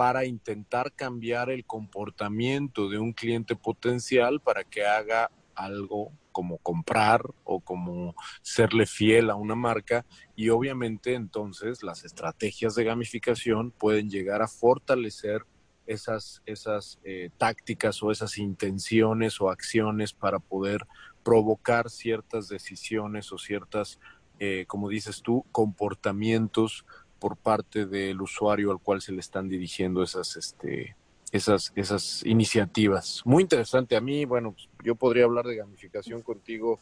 para 0.00 0.24
intentar 0.24 0.92
cambiar 0.92 1.50
el 1.50 1.66
comportamiento 1.66 2.88
de 2.88 2.98
un 2.98 3.12
cliente 3.12 3.54
potencial 3.54 4.40
para 4.40 4.64
que 4.64 4.84
haga 4.84 5.30
algo 5.54 6.12
como 6.40 6.56
comprar 6.56 7.20
o 7.44 7.60
como 7.60 8.14
serle 8.40 8.86
fiel 8.86 9.28
a 9.28 9.34
una 9.34 9.54
marca 9.54 10.06
y 10.34 10.48
obviamente 10.48 11.12
entonces 11.12 11.82
las 11.82 12.02
estrategias 12.02 12.74
de 12.74 12.84
gamificación 12.84 13.72
pueden 13.72 14.08
llegar 14.08 14.40
a 14.40 14.48
fortalecer 14.48 15.44
esas, 15.84 16.40
esas 16.46 16.98
eh, 17.04 17.28
tácticas 17.36 18.02
o 18.02 18.10
esas 18.10 18.38
intenciones 18.38 19.38
o 19.42 19.50
acciones 19.50 20.14
para 20.14 20.38
poder 20.38 20.86
provocar 21.22 21.90
ciertas 21.90 22.48
decisiones 22.48 23.32
o 23.32 23.36
ciertas, 23.36 24.00
eh, 24.38 24.64
como 24.66 24.88
dices 24.88 25.20
tú, 25.20 25.44
comportamientos 25.52 26.86
por 27.18 27.36
parte 27.36 27.84
del 27.84 28.22
usuario 28.22 28.70
al 28.70 28.80
cual 28.80 29.02
se 29.02 29.12
le 29.12 29.20
están 29.20 29.50
dirigiendo 29.50 30.02
esas, 30.02 30.36
este, 30.38 30.96
esas, 31.32 31.72
esas 31.76 32.24
iniciativas. 32.24 33.22
Muy 33.24 33.42
interesante. 33.42 33.96
A 33.96 34.00
mí, 34.00 34.24
bueno, 34.24 34.52
pues, 34.52 34.68
yo 34.84 34.94
podría 34.94 35.24
hablar 35.24 35.46
de 35.46 35.56
gamificación 35.56 36.22
contigo 36.22 36.80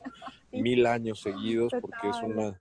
mil 0.52 0.86
años 0.86 1.20
seguidos 1.20 1.72
porque 1.80 2.08
es 2.08 2.16
una 2.22 2.58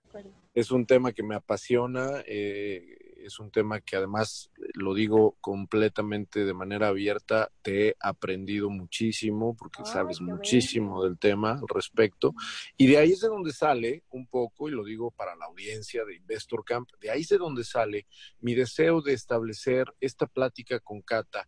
es 0.54 0.72
un 0.72 0.86
tema 0.86 1.12
que 1.12 1.22
me 1.22 1.36
apasiona. 1.36 2.22
Eh, 2.26 3.08
es 3.24 3.38
un 3.38 3.50
tema 3.50 3.80
que 3.80 3.96
además, 3.96 4.50
lo 4.74 4.94
digo 4.94 5.36
completamente 5.40 6.44
de 6.44 6.54
manera 6.54 6.88
abierta, 6.88 7.50
te 7.62 7.88
he 7.88 7.96
aprendido 8.00 8.70
muchísimo 8.70 9.54
porque 9.56 9.84
sabes 9.84 10.20
muchísimo 10.20 11.04
del 11.04 11.18
tema 11.18 11.52
al 11.52 11.68
respecto. 11.68 12.34
Y 12.76 12.86
de 12.86 12.98
ahí 12.98 13.12
es 13.12 13.20
de 13.20 13.28
donde 13.28 13.52
sale 13.52 14.02
un 14.10 14.26
poco, 14.26 14.68
y 14.68 14.72
lo 14.72 14.82
digo 14.82 15.10
para 15.10 15.36
la 15.36 15.46
audiencia 15.46 16.04
de 16.04 16.16
Investor 16.16 16.64
Camp, 16.64 16.88
de 17.00 17.10
ahí 17.10 17.20
es 17.20 17.28
de 17.28 17.38
donde 17.38 17.64
sale 17.64 18.06
mi 18.40 18.54
deseo 18.54 19.02
de 19.02 19.12
establecer 19.12 19.92
esta 20.00 20.26
plática 20.26 20.80
con 20.80 21.02
Cata 21.02 21.46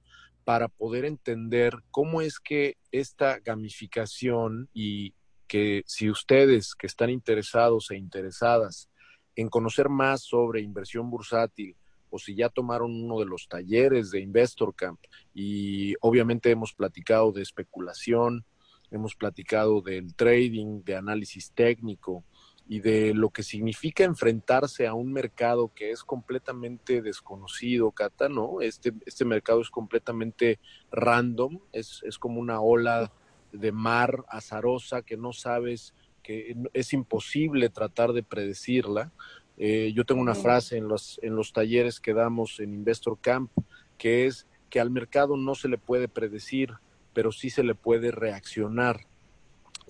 para 0.51 0.67
poder 0.67 1.05
entender 1.05 1.77
cómo 1.93 2.23
es 2.23 2.41
que 2.41 2.77
esta 2.91 3.39
gamificación 3.39 4.69
y 4.75 5.15
que 5.47 5.85
si 5.87 6.11
ustedes 6.11 6.75
que 6.75 6.89
están 6.89 7.09
interesados 7.09 7.93
e 7.93 7.97
interesadas 7.97 8.91
en 9.37 9.49
conocer 9.49 9.89
más 9.89 10.25
sobre 10.25 10.61
inversión 10.61 11.09
bursátil 11.09 11.77
o 12.11 12.19
si 12.19 12.35
ya 12.35 12.49
tomaron 12.49 12.91
uno 12.91 13.21
de 13.21 13.27
los 13.27 13.47
talleres 13.47 14.11
de 14.11 14.23
Investor 14.23 14.75
Camp 14.75 14.99
y 15.33 15.95
obviamente 16.01 16.51
hemos 16.51 16.73
platicado 16.73 17.31
de 17.31 17.43
especulación, 17.43 18.45
hemos 18.91 19.15
platicado 19.15 19.81
del 19.81 20.17
trading, 20.17 20.83
de 20.83 20.97
análisis 20.97 21.53
técnico 21.53 22.25
y 22.71 22.79
de 22.79 23.15
lo 23.15 23.31
que 23.31 23.43
significa 23.43 24.05
enfrentarse 24.05 24.87
a 24.87 24.95
un 24.95 25.13
mercado 25.13 25.73
que 25.75 25.91
es 25.91 26.05
completamente 26.05 27.03
desconocido, 27.03 27.91
Cata, 27.91 28.29
¿no? 28.29 28.61
Este, 28.61 28.93
este 29.07 29.25
mercado 29.25 29.61
es 29.61 29.71
completamente 29.71 30.61
random, 30.93 31.59
es, 31.73 32.01
es 32.05 32.17
como 32.17 32.39
una 32.39 32.61
ola 32.61 33.13
de 33.51 33.73
mar 33.73 34.25
azarosa 34.29 35.03
que 35.03 35.17
no 35.17 35.33
sabes 35.33 35.95
que 36.23 36.55
es 36.73 36.93
imposible 36.93 37.71
tratar 37.71 38.13
de 38.13 38.23
predecirla. 38.23 39.11
Eh, 39.57 39.93
yo 39.93 40.05
tengo 40.05 40.21
una 40.21 40.37
frase 40.37 40.77
en 40.77 40.87
los, 40.87 41.19
en 41.25 41.35
los 41.35 41.53
talleres 41.53 41.99
que 41.99 42.15
damos 42.15 42.61
en 42.61 42.73
Investor 42.73 43.19
Camp, 43.21 43.51
que 43.99 44.27
es 44.27 44.47
que 44.69 44.79
al 44.79 44.93
mercado 44.93 45.37
no 45.37 45.57
se 45.57 45.67
le 45.67 45.77
puede 45.77 46.07
predecir, 46.07 46.75
pero 47.15 47.33
sí 47.33 47.51
se 47.51 47.65
le 47.65 47.75
puede 47.75 48.13
reaccionar. 48.13 49.10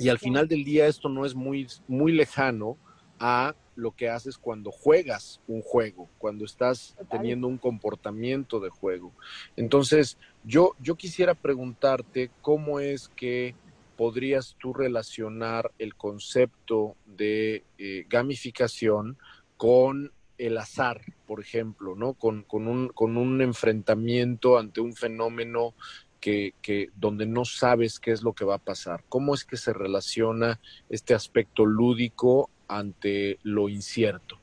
Y 0.00 0.08
al 0.08 0.18
final 0.18 0.48
del 0.48 0.64
día 0.64 0.86
esto 0.86 1.10
no 1.10 1.26
es 1.26 1.34
muy, 1.34 1.66
muy 1.86 2.12
lejano 2.12 2.78
a 3.18 3.54
lo 3.76 3.94
que 3.94 4.08
haces 4.08 4.38
cuando 4.38 4.70
juegas 4.70 5.42
un 5.46 5.60
juego, 5.60 6.08
cuando 6.16 6.46
estás 6.46 6.96
teniendo 7.10 7.46
un 7.46 7.58
comportamiento 7.58 8.60
de 8.60 8.70
juego. 8.70 9.12
Entonces, 9.56 10.16
yo, 10.42 10.74
yo 10.80 10.96
quisiera 10.96 11.34
preguntarte 11.34 12.30
cómo 12.40 12.80
es 12.80 13.08
que 13.10 13.54
podrías 13.98 14.56
tú 14.58 14.72
relacionar 14.72 15.70
el 15.78 15.94
concepto 15.94 16.96
de 17.04 17.64
eh, 17.76 18.06
gamificación 18.08 19.18
con 19.58 20.12
el 20.38 20.56
azar, 20.56 21.02
por 21.26 21.40
ejemplo, 21.40 21.94
¿no? 21.94 22.14
Con, 22.14 22.46
un, 22.50 22.88
con 22.88 23.18
un 23.18 23.42
enfrentamiento 23.42 24.58
ante 24.58 24.80
un 24.80 24.94
fenómeno 24.94 25.74
que, 26.20 26.54
que, 26.62 26.88
donde 26.96 27.26
no 27.26 27.44
sabes 27.44 27.98
qué 27.98 28.12
es 28.12 28.22
lo 28.22 28.32
que 28.32 28.44
va 28.44 28.56
a 28.56 28.58
pasar. 28.58 29.04
¿Cómo 29.08 29.34
es 29.34 29.44
que 29.44 29.56
se 29.56 29.72
relaciona 29.72 30.60
este 30.88 31.14
aspecto 31.14 31.66
lúdico 31.66 32.50
ante 32.68 33.38
lo 33.42 33.68
incierto? 33.68 34.38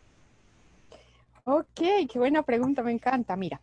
Ok, 1.45 1.81
qué 2.11 2.19
buena 2.19 2.43
pregunta, 2.43 2.83
me 2.83 2.91
encanta. 2.91 3.35
Mira, 3.35 3.61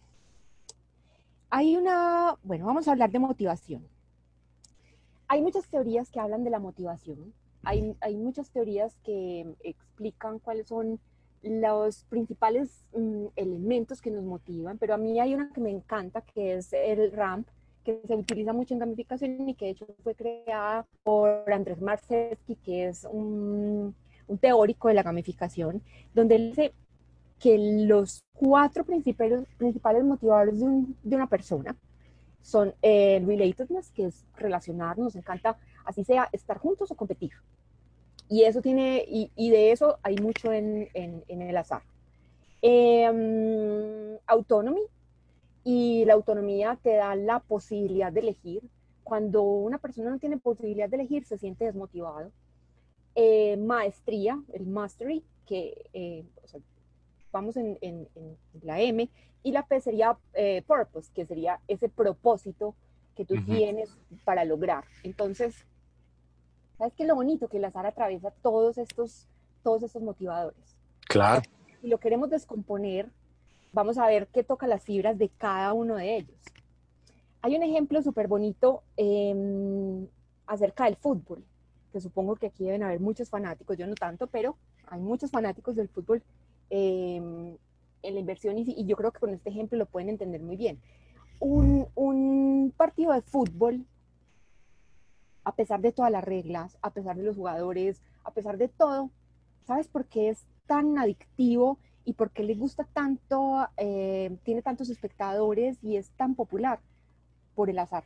hay 1.50 1.76
una, 1.76 2.36
bueno, 2.42 2.66
vamos 2.66 2.88
a 2.88 2.92
hablar 2.92 3.10
de 3.10 3.18
motivación 3.18 3.94
hay 5.28 5.42
muchas 5.42 5.66
teorías 5.68 6.10
que 6.10 6.20
hablan 6.20 6.44
de 6.44 6.50
la 6.50 6.58
motivación, 6.58 7.32
hay, 7.62 7.96
hay 8.00 8.16
muchas 8.16 8.50
teorías 8.50 8.96
que 9.02 9.54
explican 9.62 10.38
cuáles 10.38 10.68
son 10.68 11.00
los 11.42 12.04
principales 12.04 12.84
mm, 12.94 13.26
elementos 13.36 14.00
que 14.00 14.10
nos 14.10 14.24
motivan, 14.24 14.78
pero 14.78 14.94
a 14.94 14.98
mí 14.98 15.18
hay 15.20 15.34
una 15.34 15.50
que 15.50 15.60
me 15.60 15.70
encanta, 15.70 16.20
que 16.20 16.54
es 16.54 16.72
el 16.72 17.12
RAMP, 17.12 17.48
que 17.84 18.00
se 18.06 18.16
utiliza 18.16 18.52
mucho 18.52 18.74
en 18.74 18.80
gamificación 18.80 19.48
y 19.48 19.54
que 19.54 19.66
de 19.66 19.70
hecho 19.72 19.86
fue 20.02 20.14
creada 20.14 20.86
por 21.02 21.52
Andrés 21.52 21.80
Marceschi, 21.80 22.56
que 22.56 22.88
es 22.88 23.06
un, 23.10 23.94
un 24.26 24.38
teórico 24.38 24.88
de 24.88 24.94
la 24.94 25.02
gamificación, 25.02 25.82
donde 26.14 26.36
él 26.36 26.48
dice 26.50 26.72
que 27.38 27.58
los 27.86 28.24
cuatro 28.32 28.84
principales, 28.84 29.46
principales 29.58 30.04
motivadores 30.04 30.58
de, 30.58 30.64
un, 30.64 30.96
de 31.02 31.16
una 31.16 31.28
persona 31.28 31.76
son 32.40 32.74
el 32.82 33.26
relatedness, 33.26 33.90
que 33.90 34.06
es 34.06 34.24
relacionarnos, 34.36 35.06
nos 35.06 35.16
encanta, 35.16 35.56
así 35.84 36.04
sea, 36.04 36.28
estar 36.32 36.58
juntos 36.58 36.90
o 36.90 36.94
competir. 36.94 37.32
Y 38.28 38.44
eso 38.44 38.60
tiene, 38.62 39.04
y, 39.06 39.50
de 39.50 39.72
eso 39.72 39.98
hay 40.02 40.16
mucho 40.16 40.52
en, 40.52 40.88
el 40.94 41.56
azar. 41.56 41.82
Eh, 42.62 44.18
autonomy, 44.26 44.80
y 45.64 46.04
la 46.04 46.12
autonomía 46.12 46.78
te 46.82 46.94
da 46.94 47.16
la 47.16 47.40
posibilidad 47.40 48.12
de 48.12 48.20
elegir. 48.20 48.62
Cuando 49.02 49.42
una 49.42 49.78
persona 49.78 50.10
no 50.10 50.18
tiene 50.18 50.36
posibilidad 50.38 50.88
de 50.88 50.96
elegir, 50.96 51.24
se 51.24 51.38
siente 51.38 51.64
desmotivado. 51.64 52.30
eh, 53.16 53.56
maestría, 53.56 54.42
el 54.52 54.66
mastery, 54.66 55.24
que 55.46 55.88
eh, 55.92 56.24
vamos 57.30 57.56
en, 57.56 57.78
en, 57.80 58.08
la 58.62 58.80
M, 58.80 59.08
y 59.42 59.52
la 59.52 59.66
P 59.66 59.80
sería 59.80 60.18
eh, 60.34 60.62
purpose, 60.66 61.10
que 61.14 61.24
sería 61.26 61.60
ese 61.68 61.88
propósito 61.88 62.74
que 63.14 63.24
tú 63.24 63.36
tienes 63.44 63.90
para 64.24 64.44
lograr. 64.44 64.84
Entonces, 65.04 65.54
¿sabes 66.76 66.92
qué 66.94 67.04
es 67.04 67.08
lo 67.08 67.14
bonito? 67.14 67.48
Que 67.48 67.58
el 67.58 67.64
azar 67.64 67.86
atraviesa 67.86 68.32
todos 68.42 68.78
estos, 68.78 69.28
todos 69.62 69.82
estos 69.84 70.02
motivadores. 70.02 70.76
Claro. 71.06 71.42
Si 71.80 71.86
lo 71.86 71.98
queremos 71.98 72.30
descomponer, 72.30 73.10
vamos 73.74 73.98
a 73.98 74.06
ver 74.06 74.28
qué 74.28 74.44
toca 74.44 74.66
las 74.66 74.82
fibras 74.82 75.18
de 75.18 75.28
cada 75.28 75.72
uno 75.72 75.96
de 75.96 76.16
ellos. 76.16 76.38
Hay 77.42 77.56
un 77.56 77.62
ejemplo 77.62 78.00
súper 78.00 78.28
bonito 78.28 78.84
em, 78.96 80.06
acerca 80.46 80.84
del 80.84 80.96
fútbol, 80.96 81.44
que 81.92 82.00
supongo 82.00 82.36
que 82.36 82.46
aquí 82.46 82.64
deben 82.64 82.84
haber 82.84 83.00
muchos 83.00 83.28
fanáticos, 83.28 83.76
yo 83.76 83.86
no 83.86 83.94
tanto, 83.96 84.28
pero 84.28 84.56
hay 84.86 85.00
muchos 85.00 85.30
fanáticos 85.30 85.74
del 85.74 85.88
fútbol 85.88 86.22
em, 86.70 87.56
en 88.02 88.14
la 88.14 88.20
inversión 88.20 88.56
y, 88.58 88.86
yo 88.86 88.96
creo 88.96 89.12
que 89.12 89.20
con 89.20 89.34
este 89.34 89.50
ejemplo 89.50 89.76
lo 89.76 89.86
pueden 89.86 90.08
entender 90.08 90.40
muy 90.40 90.56
bien. 90.56 90.80
Un 91.40 92.72
partido 92.76 93.12
de 93.12 93.20
fútbol, 93.20 93.84
a 95.42 95.54
pesar 95.54 95.80
de 95.80 95.92
todas 95.92 96.10
las 96.10 96.24
reglas, 96.24 96.78
a 96.80 96.90
pesar 96.90 97.16
de 97.16 97.24
los 97.24 97.36
jugadores, 97.36 98.00
a 98.22 98.30
pesar 98.30 98.56
de 98.56 98.68
todo, 98.68 99.10
¿sabes 99.66 99.88
por 99.88 100.06
qué 100.06 100.30
es 100.30 100.46
tan 100.66 100.96
adictivo 100.96 101.78
y 102.04 102.12
por 102.14 102.30
qué 102.30 102.42
le 102.42 102.54
gusta 102.54 102.84
tanto, 102.84 103.66
eh, 103.76 104.36
tiene 104.44 104.62
tantos 104.62 104.90
espectadores 104.90 105.82
y 105.82 105.96
es 105.96 106.10
tan 106.10 106.34
popular? 106.34 106.80
Por 107.54 107.70
el 107.70 107.78
azar. 107.78 108.04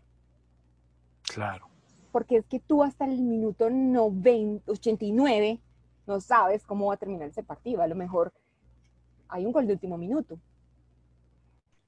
Claro. 1.23 1.69
Porque 2.13 2.37
es 2.37 2.47
que 2.47 2.61
tú 2.61 2.83
hasta 2.83 3.05
el 3.05 3.21
minuto 3.21 3.71
90, 3.71 4.71
89 4.71 5.61
no 6.07 6.21
sabes 6.21 6.65
cómo 6.65 6.87
va 6.87 6.95
a 6.95 6.99
terminar 6.99 7.29
ese 7.29 7.43
partido. 7.43 7.83
A 7.83 7.87
lo 7.87 7.95
mejor 7.95 8.33
hay 9.29 9.45
un 9.45 9.53
gol 9.53 9.67
de 9.67 9.75
último 9.75 9.99
minuto. 9.99 10.39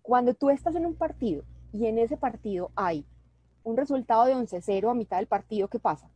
Cuando 0.02 0.34
tú 0.34 0.50
estás 0.50 0.74
en 0.74 0.86
un 0.86 0.94
partido 0.94 1.44
y 1.72 1.86
en 1.86 1.98
ese 1.98 2.16
partido 2.16 2.70
hay 2.74 3.04
un 3.62 3.76
resultado 3.76 4.24
de 4.24 4.34
11-0 4.34 4.90
a 4.90 4.94
mitad 4.94 5.18
del 5.18 5.26
partido, 5.26 5.68
¿qué 5.68 5.78
pasa? 5.78 6.10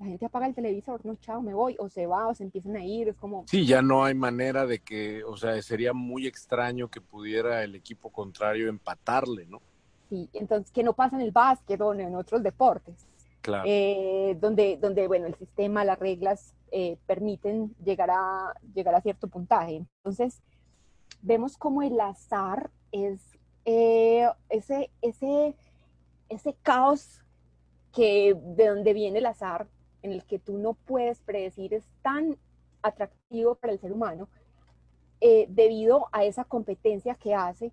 La 0.00 0.06
gente 0.06 0.26
apaga 0.26 0.46
el 0.46 0.54
televisor, 0.54 1.04
no, 1.06 1.14
chao, 1.16 1.40
me 1.40 1.54
voy, 1.54 1.76
o 1.78 1.88
se 1.88 2.06
va, 2.06 2.26
o 2.26 2.34
se 2.34 2.42
empiezan 2.42 2.76
a 2.76 2.84
ir, 2.84 3.08
es 3.08 3.16
como... 3.16 3.44
Sí, 3.46 3.64
ya 3.64 3.80
no 3.80 4.04
hay 4.04 4.14
manera 4.14 4.66
de 4.66 4.80
que, 4.80 5.22
o 5.24 5.36
sea, 5.36 5.60
sería 5.62 5.92
muy 5.92 6.26
extraño 6.26 6.90
que 6.90 7.00
pudiera 7.00 7.62
el 7.62 7.74
equipo 7.74 8.10
contrario 8.10 8.68
empatarle, 8.68 9.46
¿no? 9.46 9.62
Sí, 10.08 10.28
entonces, 10.32 10.72
que 10.72 10.82
no 10.82 10.92
pasa 10.94 11.16
en 11.16 11.22
el 11.22 11.30
básquet 11.30 11.80
o 11.80 11.94
en 11.94 12.14
otros 12.14 12.42
deportes. 12.42 13.06
Claro. 13.40 13.64
Eh, 13.66 14.36
donde, 14.40 14.78
donde, 14.80 15.06
bueno, 15.06 15.26
el 15.26 15.34
sistema, 15.36 15.84
las 15.84 15.98
reglas 15.98 16.54
eh, 16.72 16.96
permiten 17.06 17.74
llegar 17.84 18.10
a, 18.10 18.52
llegar 18.74 18.94
a 18.94 19.00
cierto 19.00 19.28
puntaje. 19.28 19.84
Entonces, 19.98 20.42
vemos 21.22 21.56
como 21.56 21.82
el 21.82 22.00
azar 22.00 22.70
es 22.90 23.20
eh, 23.64 24.28
ese, 24.48 24.90
ese, 25.02 25.54
ese 26.28 26.54
caos 26.62 27.20
que 27.92 28.34
de 28.34 28.68
donde 28.68 28.92
viene 28.92 29.18
el 29.18 29.26
azar, 29.26 29.68
en 30.04 30.12
el 30.12 30.22
que 30.24 30.38
tú 30.38 30.58
no 30.58 30.74
puedes 30.74 31.20
predecir, 31.22 31.74
es 31.74 31.84
tan 32.02 32.36
atractivo 32.82 33.56
para 33.56 33.72
el 33.72 33.80
ser 33.80 33.90
humano 33.90 34.28
debido 35.48 36.08
a 36.12 36.24
esa 36.24 36.44
competencia 36.44 37.14
que 37.14 37.34
hace, 37.34 37.72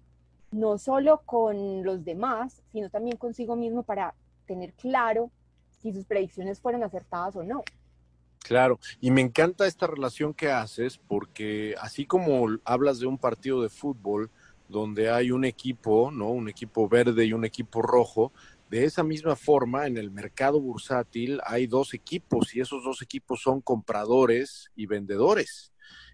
no 0.52 0.78
solo 0.78 1.22
con 1.26 1.84
los 1.84 2.06
demás, 2.06 2.64
sino 2.72 2.90
también 2.90 3.18
consigo 3.18 3.58
mismo 3.58 3.84
para 3.84 4.16
tener 4.46 4.72
claro 4.74 5.30
si 5.82 5.92
sus 5.92 6.06
predicciones 6.06 6.62
fueron 6.62 6.82
acertadas 6.84 7.36
o 7.36 7.44
no. 7.44 7.64
Claro, 8.40 8.80
y 9.02 9.12
me 9.12 9.20
encanta 9.20 9.68
esta 9.68 9.86
relación 9.86 10.34
que 10.34 10.50
haces 10.50 10.98
porque 10.98 11.76
así 11.82 12.06
como 12.06 12.48
hablas 12.64 13.00
de 13.00 13.08
un 13.08 13.18
partido 13.18 13.62
de 13.62 13.68
fútbol 13.68 14.32
donde 14.70 15.10
hay 15.10 15.32
un 15.32 15.44
equipo, 15.44 16.10
¿no? 16.10 16.30
Un 16.30 16.48
equipo 16.48 16.88
verde 16.88 17.26
y 17.26 17.34
un 17.34 17.44
equipo 17.44 17.82
rojo, 17.82 18.32
de 18.72 18.86
esa 18.86 19.04
misma 19.04 19.36
forma 19.36 19.86
en 19.86 19.98
el 19.98 20.12
mercado 20.12 20.62
bursátil 20.62 21.42
hay 21.44 21.68
dos 21.68 21.94
equipos 21.94 22.56
y 22.56 22.62
esos 22.62 22.86
dos 22.86 23.02
equipos 23.02 23.42
son 23.42 23.60
compradores 23.60 24.72
y 24.78 24.86
vendedores. 24.86 25.74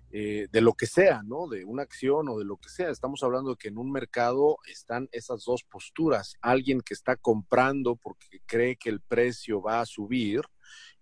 Eh, 0.10 0.48
de 0.52 0.62
lo 0.62 0.74
que 0.74 0.88
sea, 0.88 1.22
¿no? 1.24 1.48
De 1.48 1.65
una 1.65 1.84
acción 1.84 2.30
o 2.30 2.39
de 2.39 2.46
lo 2.46 2.58
que 2.58 2.70
sea. 2.70 2.89
Estamos 2.89 3.22
hablando 3.22 3.52
de 3.52 3.58
que 3.58 3.67
en 3.67 3.78
un 3.78 3.91
mercado 3.91 4.58
están 4.65 5.08
esas 5.12 5.43
dos 5.43 5.63
posturas. 5.63 6.38
Alguien 6.41 6.82
que 6.82 6.96
está 6.96 7.15
comprando 7.15 7.96
porque 7.96 8.39
cree 8.48 8.78
que 8.78 8.89
el 8.89 9.02
precio 9.02 9.62
va 9.62 9.82
a 9.82 9.86
subir 9.86 10.41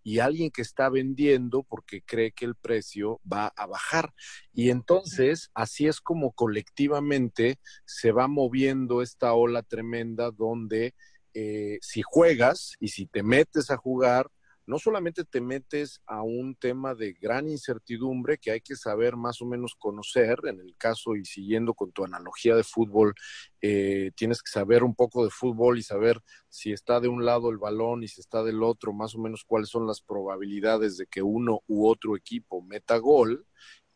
y 0.04 0.20
alguien 0.20 0.52
que 0.52 0.62
está 0.62 0.90
vendiendo 0.90 1.64
porque 1.64 2.02
cree 2.02 2.32
que 2.32 2.46
el 2.46 2.56
precio 2.56 3.22
va 3.32 3.54
a 3.56 3.66
bajar. 3.66 4.14
Y 4.54 4.72
entonces, 4.72 5.52
así 5.54 5.88
es 5.88 6.02
como 6.02 6.34
colectivamente 6.34 7.60
se 7.86 8.12
va 8.12 8.28
moviendo 8.28 9.02
esta 9.02 9.34
ola 9.34 9.64
tremenda 9.64 10.32
donde 10.32 10.96
eh, 11.36 11.80
si 11.82 12.02
juegas 12.02 12.76
y 12.80 12.88
si 12.88 13.06
te 13.06 13.22
metes 13.22 13.70
a 13.70 13.76
jugar, 13.76 14.32
no 14.68 14.80
solamente 14.80 15.26
te 15.26 15.42
metes 15.42 16.02
a 16.08 16.24
un 16.24 16.56
tema 16.56 16.96
de 16.96 17.14
gran 17.14 17.48
incertidumbre 17.48 18.38
que 18.38 18.52
hay 18.52 18.62
que 18.62 18.76
saber 18.76 19.16
más 19.16 19.42
o 19.42 19.46
menos 19.46 19.76
conocer, 19.78 20.40
en 20.46 20.60
el 20.60 20.76
caso 20.78 21.16
y 21.16 21.26
siguiendo 21.26 21.74
con 21.74 21.92
tu 21.92 22.04
analogía 22.04 22.56
de 22.56 22.64
fútbol, 22.64 23.14
eh, 23.62 24.12
tienes 24.16 24.42
que 24.42 24.50
saber 24.50 24.84
un 24.84 24.96
poco 24.96 25.24
de 25.24 25.30
fútbol 25.30 25.78
y 25.78 25.84
saber 25.84 26.22
si 26.50 26.72
está 26.72 27.00
de 27.00 27.10
un 27.10 27.26
lado 27.26 27.52
el 27.52 27.58
balón 27.58 28.04
y 28.04 28.08
si 28.08 28.22
está 28.22 28.42
del 28.42 28.64
otro, 28.64 28.94
más 28.94 29.14
o 29.14 29.20
menos 29.20 29.44
cuáles 29.46 29.70
son 29.70 29.86
las 29.86 30.02
probabilidades 30.02 30.98
de 30.98 31.06
que 31.06 31.22
uno 31.22 31.62
u 31.68 31.88
otro 31.88 32.16
equipo 32.16 32.62
meta 32.62 32.98
gol. 32.98 33.46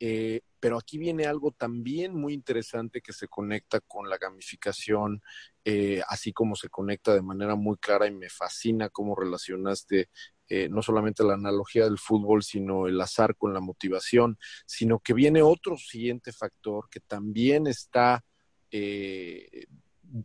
Eh, 0.02 0.42
pero 0.60 0.78
aquí 0.78 0.98
viene 0.98 1.26
algo 1.26 1.52
también 1.52 2.16
muy 2.16 2.34
interesante 2.34 3.02
que 3.02 3.14
se 3.14 3.28
conecta 3.28 3.80
con 3.82 4.10
la 4.10 4.18
gamificación, 4.18 5.22
eh, 5.66 6.02
así 6.08 6.34
como 6.34 6.56
se 6.56 6.70
conecta 6.70 7.14
de 7.14 7.22
manera 7.22 7.56
muy 7.56 7.78
clara 7.78 8.08
y 8.08 8.12
me 8.12 8.30
fascina 8.30 8.90
cómo 8.90 9.16
relacionaste 9.16 10.10
eh, 10.52 10.68
no 10.68 10.82
solamente 10.82 11.24
la 11.24 11.36
analogía 11.36 11.84
del 11.84 12.00
fútbol, 12.00 12.42
sino 12.42 12.88
el 12.88 13.00
azar 13.00 13.36
con 13.36 13.54
la 13.54 13.60
motivación, 13.60 14.40
sino 14.66 14.98
que 14.98 15.14
viene 15.14 15.44
otro 15.44 15.78
siguiente 15.78 16.32
factor 16.32 16.90
que 16.90 17.00
también 17.00 17.68
está 17.68 18.26
eh, 18.72 19.68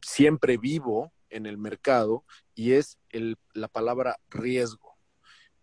siempre 0.01 0.57
vivo 0.57 1.13
en 1.29 1.45
el 1.45 1.59
mercado 1.59 2.25
y 2.55 2.73
es 2.73 2.99
la 3.53 3.69
palabra 3.69 4.19
riesgo. 4.31 4.97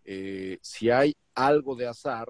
Eh, 0.04 0.60
si 0.62 0.92
hay 0.92 1.16
algo 1.34 1.76
de 1.76 1.88
azar, 1.88 2.28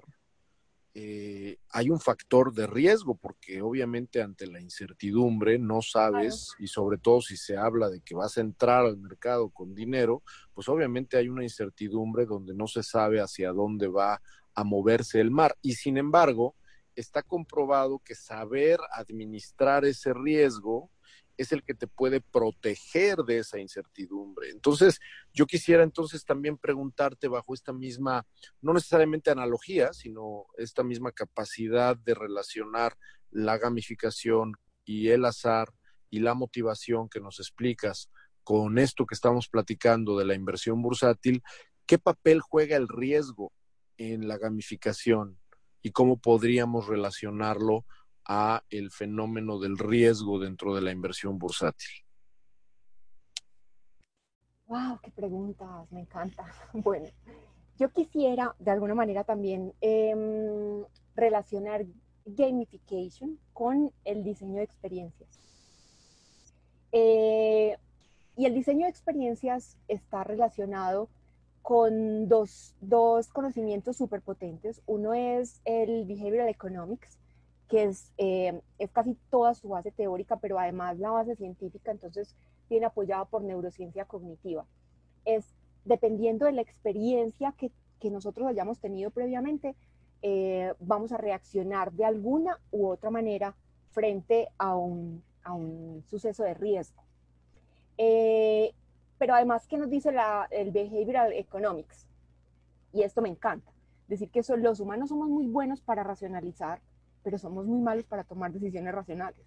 eh, 0.94 1.58
hay 1.70 1.88
un 1.88 2.00
factor 2.00 2.52
de 2.52 2.66
riesgo, 2.66 3.14
porque 3.14 3.62
obviamente 3.62 4.20
ante 4.20 4.46
la 4.46 4.60
incertidumbre 4.60 5.58
no 5.58 5.80
sabes, 5.80 6.54
y 6.58 6.66
sobre 6.66 6.98
todo 6.98 7.22
si 7.22 7.36
se 7.36 7.56
habla 7.56 7.88
de 7.88 8.00
que 8.00 8.14
vas 8.14 8.36
a 8.36 8.42
entrar 8.42 8.84
al 8.84 8.98
mercado 8.98 9.48
con 9.48 9.74
dinero, 9.74 10.22
pues 10.52 10.68
obviamente 10.68 11.16
hay 11.16 11.28
una 11.28 11.44
incertidumbre 11.44 12.26
donde 12.26 12.54
no 12.54 12.66
se 12.66 12.82
sabe 12.82 13.20
hacia 13.20 13.52
dónde 13.52 13.88
va 13.88 14.20
a 14.54 14.64
moverse 14.64 15.18
el 15.20 15.30
mar. 15.30 15.56
Y 15.62 15.74
sin 15.74 15.96
embargo, 15.96 16.54
está 16.94 17.22
comprobado 17.22 17.98
que 18.00 18.14
saber 18.14 18.78
administrar 18.92 19.86
ese 19.86 20.12
riesgo 20.12 20.90
es 21.36 21.52
el 21.52 21.62
que 21.62 21.74
te 21.74 21.86
puede 21.86 22.20
proteger 22.20 23.18
de 23.18 23.38
esa 23.38 23.58
incertidumbre. 23.58 24.50
Entonces, 24.50 25.00
yo 25.32 25.46
quisiera 25.46 25.82
entonces 25.82 26.24
también 26.24 26.58
preguntarte 26.58 27.28
bajo 27.28 27.54
esta 27.54 27.72
misma, 27.72 28.26
no 28.60 28.72
necesariamente 28.72 29.30
analogía, 29.30 29.92
sino 29.92 30.46
esta 30.58 30.82
misma 30.82 31.12
capacidad 31.12 31.96
de 31.96 32.14
relacionar 32.14 32.96
la 33.30 33.58
gamificación 33.58 34.52
y 34.84 35.08
el 35.08 35.24
azar 35.24 35.72
y 36.10 36.20
la 36.20 36.34
motivación 36.34 37.08
que 37.08 37.20
nos 37.20 37.40
explicas 37.40 38.10
con 38.44 38.78
esto 38.78 39.06
que 39.06 39.14
estamos 39.14 39.48
platicando 39.48 40.18
de 40.18 40.26
la 40.26 40.34
inversión 40.34 40.82
bursátil, 40.82 41.42
¿qué 41.86 41.98
papel 41.98 42.40
juega 42.40 42.76
el 42.76 42.88
riesgo 42.88 43.52
en 43.96 44.28
la 44.28 44.36
gamificación 44.36 45.38
y 45.80 45.90
cómo 45.90 46.20
podríamos 46.20 46.86
relacionarlo 46.86 47.84
a 48.26 48.62
el 48.70 48.90
fenómeno 48.90 49.58
del 49.58 49.78
riesgo 49.78 50.38
dentro 50.38 50.74
de 50.74 50.82
la 50.82 50.92
inversión 50.92 51.38
bursátil? 51.38 51.90
Wow, 54.66 54.98
qué 55.02 55.10
preguntas, 55.10 55.90
me 55.90 56.00
encanta. 56.00 56.44
Bueno, 56.72 57.08
yo 57.78 57.90
quisiera 57.90 58.54
de 58.58 58.70
alguna 58.70 58.94
manera 58.94 59.24
también 59.24 59.72
em, 59.80 60.84
relacionar 61.14 61.84
gamification 62.24 63.38
con 63.52 63.92
el 64.04 64.22
diseño 64.22 64.56
de 64.56 64.62
experiencias. 64.62 65.28
Eh, 66.92 67.76
y 68.36 68.46
el 68.46 68.54
diseño 68.54 68.84
de 68.84 68.90
experiencias 68.90 69.76
está 69.88 70.24
relacionado 70.24 71.08
con 71.62 72.28
dos, 72.28 72.74
dos 72.80 73.28
conocimientos 73.28 73.96
súper 73.96 74.20
potentes. 74.20 74.82
Uno 74.86 75.14
es 75.14 75.60
el 75.64 76.04
behavioral 76.06 76.48
economics, 76.48 77.18
que 77.72 77.84
es, 77.84 78.12
eh, 78.18 78.60
es 78.78 78.90
casi 78.90 79.16
toda 79.30 79.54
su 79.54 79.70
base 79.70 79.90
teórica, 79.92 80.36
pero 80.36 80.58
además 80.58 80.98
la 80.98 81.10
base 81.10 81.36
científica, 81.36 81.90
entonces 81.90 82.36
viene 82.68 82.84
apoyada 82.84 83.24
por 83.24 83.42
neurociencia 83.42 84.04
cognitiva. 84.04 84.66
Es 85.24 85.54
dependiendo 85.86 86.44
de 86.44 86.52
la 86.52 86.60
experiencia 86.60 87.54
que, 87.56 87.72
que 87.98 88.10
nosotros 88.10 88.46
hayamos 88.46 88.78
tenido 88.78 89.10
previamente, 89.10 89.74
eh, 90.20 90.74
vamos 90.80 91.12
a 91.12 91.16
reaccionar 91.16 91.92
de 91.92 92.04
alguna 92.04 92.60
u 92.72 92.88
otra 92.88 93.08
manera 93.08 93.56
frente 93.90 94.50
a 94.58 94.76
un, 94.76 95.22
a 95.42 95.54
un 95.54 96.04
suceso 96.04 96.44
de 96.44 96.52
riesgo. 96.52 97.02
Eh, 97.96 98.74
pero 99.16 99.34
además, 99.34 99.66
¿qué 99.66 99.78
nos 99.78 99.88
dice 99.88 100.12
la, 100.12 100.46
el 100.50 100.72
Behavioral 100.72 101.32
Economics? 101.32 102.06
Y 102.92 103.00
esto 103.00 103.22
me 103.22 103.30
encanta. 103.30 103.72
Decir 104.08 104.28
que 104.28 104.42
son, 104.42 104.62
los 104.62 104.78
humanos 104.78 105.08
somos 105.08 105.30
muy 105.30 105.46
buenos 105.46 105.80
para 105.80 106.04
racionalizar, 106.04 106.82
pero 107.22 107.38
somos 107.38 107.66
muy 107.66 107.80
malos 107.80 108.04
para 108.04 108.24
tomar 108.24 108.52
decisiones 108.52 108.94
racionales. 108.94 109.40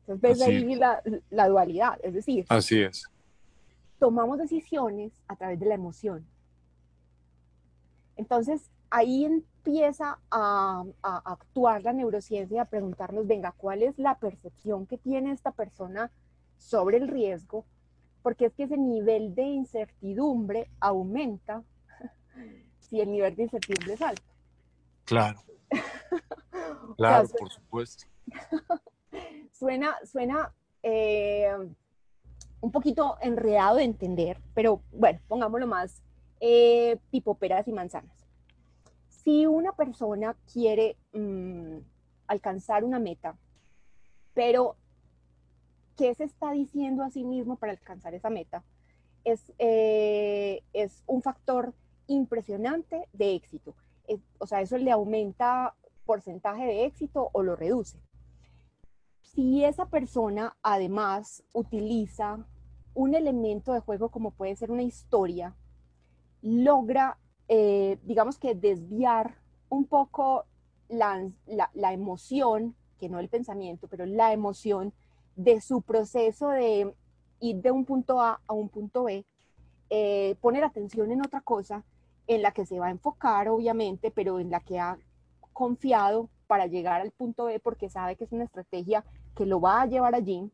Entonces 0.00 0.20
ves 0.20 0.42
ahí 0.42 0.74
la, 0.74 1.02
la, 1.30 1.48
dualidad, 1.48 1.98
es 2.02 2.14
decir, 2.14 2.44
así 2.48 2.82
es. 2.82 3.04
Tomamos 3.98 4.38
decisiones 4.38 5.12
a 5.28 5.36
través 5.36 5.60
de 5.60 5.66
la 5.66 5.74
emoción. 5.74 6.26
Entonces 8.16 8.70
ahí 8.90 9.24
empieza 9.24 10.18
a, 10.30 10.84
a, 11.02 11.32
actuar 11.32 11.82
la 11.82 11.92
neurociencia, 11.92 12.62
a 12.62 12.64
preguntarnos, 12.64 13.26
venga, 13.26 13.52
¿cuál 13.52 13.82
es 13.82 13.98
la 13.98 14.18
percepción 14.18 14.86
que 14.86 14.98
tiene 14.98 15.32
esta 15.32 15.52
persona 15.52 16.10
sobre 16.56 16.96
el 16.96 17.08
riesgo? 17.08 17.64
Porque 18.22 18.46
es 18.46 18.54
que 18.54 18.64
ese 18.64 18.76
nivel 18.76 19.34
de 19.34 19.44
incertidumbre 19.44 20.68
aumenta 20.80 21.62
si 22.80 23.00
el 23.00 23.12
nivel 23.12 23.36
de 23.36 23.44
incertidumbre 23.44 23.94
es 23.94 24.02
alto. 24.02 24.22
Claro. 25.04 25.40
Claro, 26.96 27.28
por 27.28 27.50
supuesto. 27.50 28.06
suena, 29.52 29.96
suena 30.04 30.52
eh, 30.82 31.50
un 32.60 32.70
poquito 32.70 33.16
enredado 33.20 33.76
de 33.76 33.84
entender, 33.84 34.40
pero 34.54 34.82
bueno, 34.92 35.18
pongámoslo 35.28 35.66
más 35.66 36.02
eh, 36.40 36.98
tipo 37.10 37.34
peras 37.34 37.66
y 37.68 37.72
manzanas. 37.72 38.16
Si 39.08 39.46
una 39.46 39.72
persona 39.72 40.36
quiere 40.52 40.96
mm, 41.12 41.78
alcanzar 42.26 42.84
una 42.84 42.98
meta, 42.98 43.36
pero 44.34 44.76
¿qué 45.96 46.14
se 46.14 46.24
está 46.24 46.52
diciendo 46.52 47.02
a 47.02 47.10
sí 47.10 47.24
mismo 47.24 47.56
para 47.56 47.72
alcanzar 47.72 48.14
esa 48.14 48.30
meta? 48.30 48.62
Es, 49.24 49.52
eh, 49.58 50.62
es 50.72 51.02
un 51.06 51.22
factor 51.22 51.74
impresionante 52.06 53.06
de 53.12 53.34
éxito. 53.34 53.74
O 54.38 54.46
sea, 54.46 54.60
eso 54.60 54.78
le 54.78 54.90
aumenta 54.90 55.74
porcentaje 56.04 56.64
de 56.64 56.84
éxito 56.86 57.30
o 57.32 57.42
lo 57.42 57.56
reduce. 57.56 57.98
Si 59.22 59.64
esa 59.64 59.86
persona 59.86 60.56
además 60.62 61.44
utiliza 61.52 62.44
un 62.94 63.14
elemento 63.14 63.72
de 63.72 63.80
juego 63.80 64.08
como 64.08 64.32
puede 64.32 64.56
ser 64.56 64.70
una 64.70 64.82
historia, 64.82 65.54
logra, 66.42 67.18
eh, 67.48 67.98
digamos 68.02 68.38
que 68.38 68.54
desviar 68.54 69.36
un 69.68 69.86
poco 69.86 70.46
la, 70.88 71.30
la, 71.46 71.92
emoción, 71.92 72.74
que 72.98 73.08
no 73.08 73.20
el 73.20 73.28
pensamiento, 73.28 73.86
pero 73.86 74.04
la 74.04 74.32
emoción 74.32 74.92
de 75.36 75.60
su 75.60 75.82
proceso 75.82 76.48
de 76.48 76.92
ir 77.38 77.56
de 77.62 77.70
un 77.70 77.84
punto 77.84 78.20
A 78.20 78.40
a 78.46 78.52
un 78.52 78.68
punto 78.68 79.04
B, 79.04 79.24
eh, 79.90 80.36
poner 80.40 80.64
atención 80.64 81.12
en 81.12 81.24
otra 81.24 81.40
cosa 81.40 81.84
en 82.30 82.42
la 82.42 82.52
que 82.52 82.64
se 82.64 82.78
va 82.78 82.86
a 82.86 82.90
enfocar, 82.90 83.48
obviamente, 83.48 84.12
pero 84.12 84.38
en 84.38 84.50
la 84.50 84.60
que 84.60 84.78
ha 84.78 84.96
confiado 85.52 86.28
para 86.46 86.66
llegar 86.66 87.00
al 87.00 87.10
punto 87.10 87.46
B 87.46 87.58
porque 87.58 87.88
sabe 87.88 88.14
que 88.14 88.22
es 88.22 88.30
una 88.30 88.44
estrategia 88.44 89.04
que 89.34 89.46
lo 89.46 89.60
va 89.60 89.82
a 89.82 89.86
llevar 89.86 90.14
allí 90.14 90.48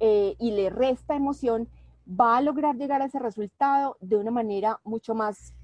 eh, 0.00 0.34
y 0.40 0.50
le 0.50 0.70
resta 0.70 1.14
emoción, 1.14 1.68
va 2.08 2.36
a 2.36 2.40
lograr 2.40 2.74
llegar 2.74 3.00
a 3.00 3.04
ese 3.04 3.20
resultado 3.20 3.96
de 4.00 4.16
una 4.16 4.32
manera 4.32 4.80
mucho 4.82 5.14
más 5.14 5.54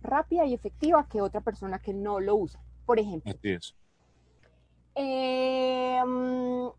rápida 0.00 0.46
y 0.46 0.54
efectiva 0.54 1.06
que 1.06 1.20
otra 1.20 1.42
persona 1.42 1.78
que 1.78 1.92
no 1.92 2.18
lo 2.18 2.36
usa. 2.36 2.62
Por 2.86 2.98
ejemplo, 2.98 3.30
em, 4.94 6.70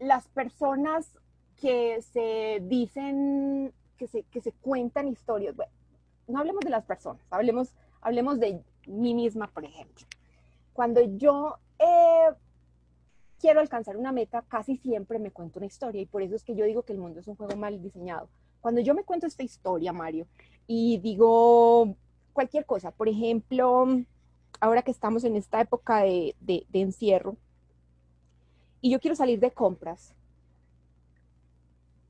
las 0.00 0.26
personas 0.28 1.16
que 1.60 2.02
se 2.02 2.60
dicen, 2.62 3.72
que 3.96 4.08
se, 4.08 4.24
que 4.24 4.40
se 4.40 4.50
cuentan 4.50 5.06
historias, 5.06 5.54
bueno, 5.54 5.77
no 6.28 6.38
hablemos 6.38 6.60
de 6.60 6.70
las 6.70 6.84
personas, 6.84 7.22
hablemos, 7.30 7.74
hablemos 8.00 8.38
de 8.38 8.62
mí 8.86 9.14
misma, 9.14 9.48
por 9.48 9.64
ejemplo. 9.64 10.06
Cuando 10.72 11.00
yo 11.00 11.58
eh, 11.78 12.28
quiero 13.40 13.60
alcanzar 13.60 13.96
una 13.96 14.12
meta, 14.12 14.42
casi 14.42 14.76
siempre 14.76 15.18
me 15.18 15.30
cuento 15.30 15.58
una 15.58 15.66
historia 15.66 16.00
y 16.00 16.06
por 16.06 16.22
eso 16.22 16.36
es 16.36 16.44
que 16.44 16.54
yo 16.54 16.64
digo 16.64 16.82
que 16.82 16.92
el 16.92 16.98
mundo 16.98 17.20
es 17.20 17.26
un 17.26 17.36
juego 17.36 17.56
mal 17.56 17.80
diseñado. 17.82 18.28
Cuando 18.60 18.80
yo 18.80 18.94
me 18.94 19.04
cuento 19.04 19.26
esta 19.26 19.42
historia, 19.42 19.92
Mario, 19.92 20.26
y 20.66 20.98
digo 20.98 21.96
cualquier 22.32 22.66
cosa, 22.66 22.90
por 22.90 23.08
ejemplo, 23.08 23.86
ahora 24.60 24.82
que 24.82 24.90
estamos 24.90 25.24
en 25.24 25.36
esta 25.36 25.60
época 25.60 26.02
de, 26.02 26.66
encierro, 26.72 27.36
y 28.80 28.90
yo 28.90 29.00
quiero 29.00 29.16
salir 29.16 29.40
de 29.40 29.50
compras, 29.50 30.14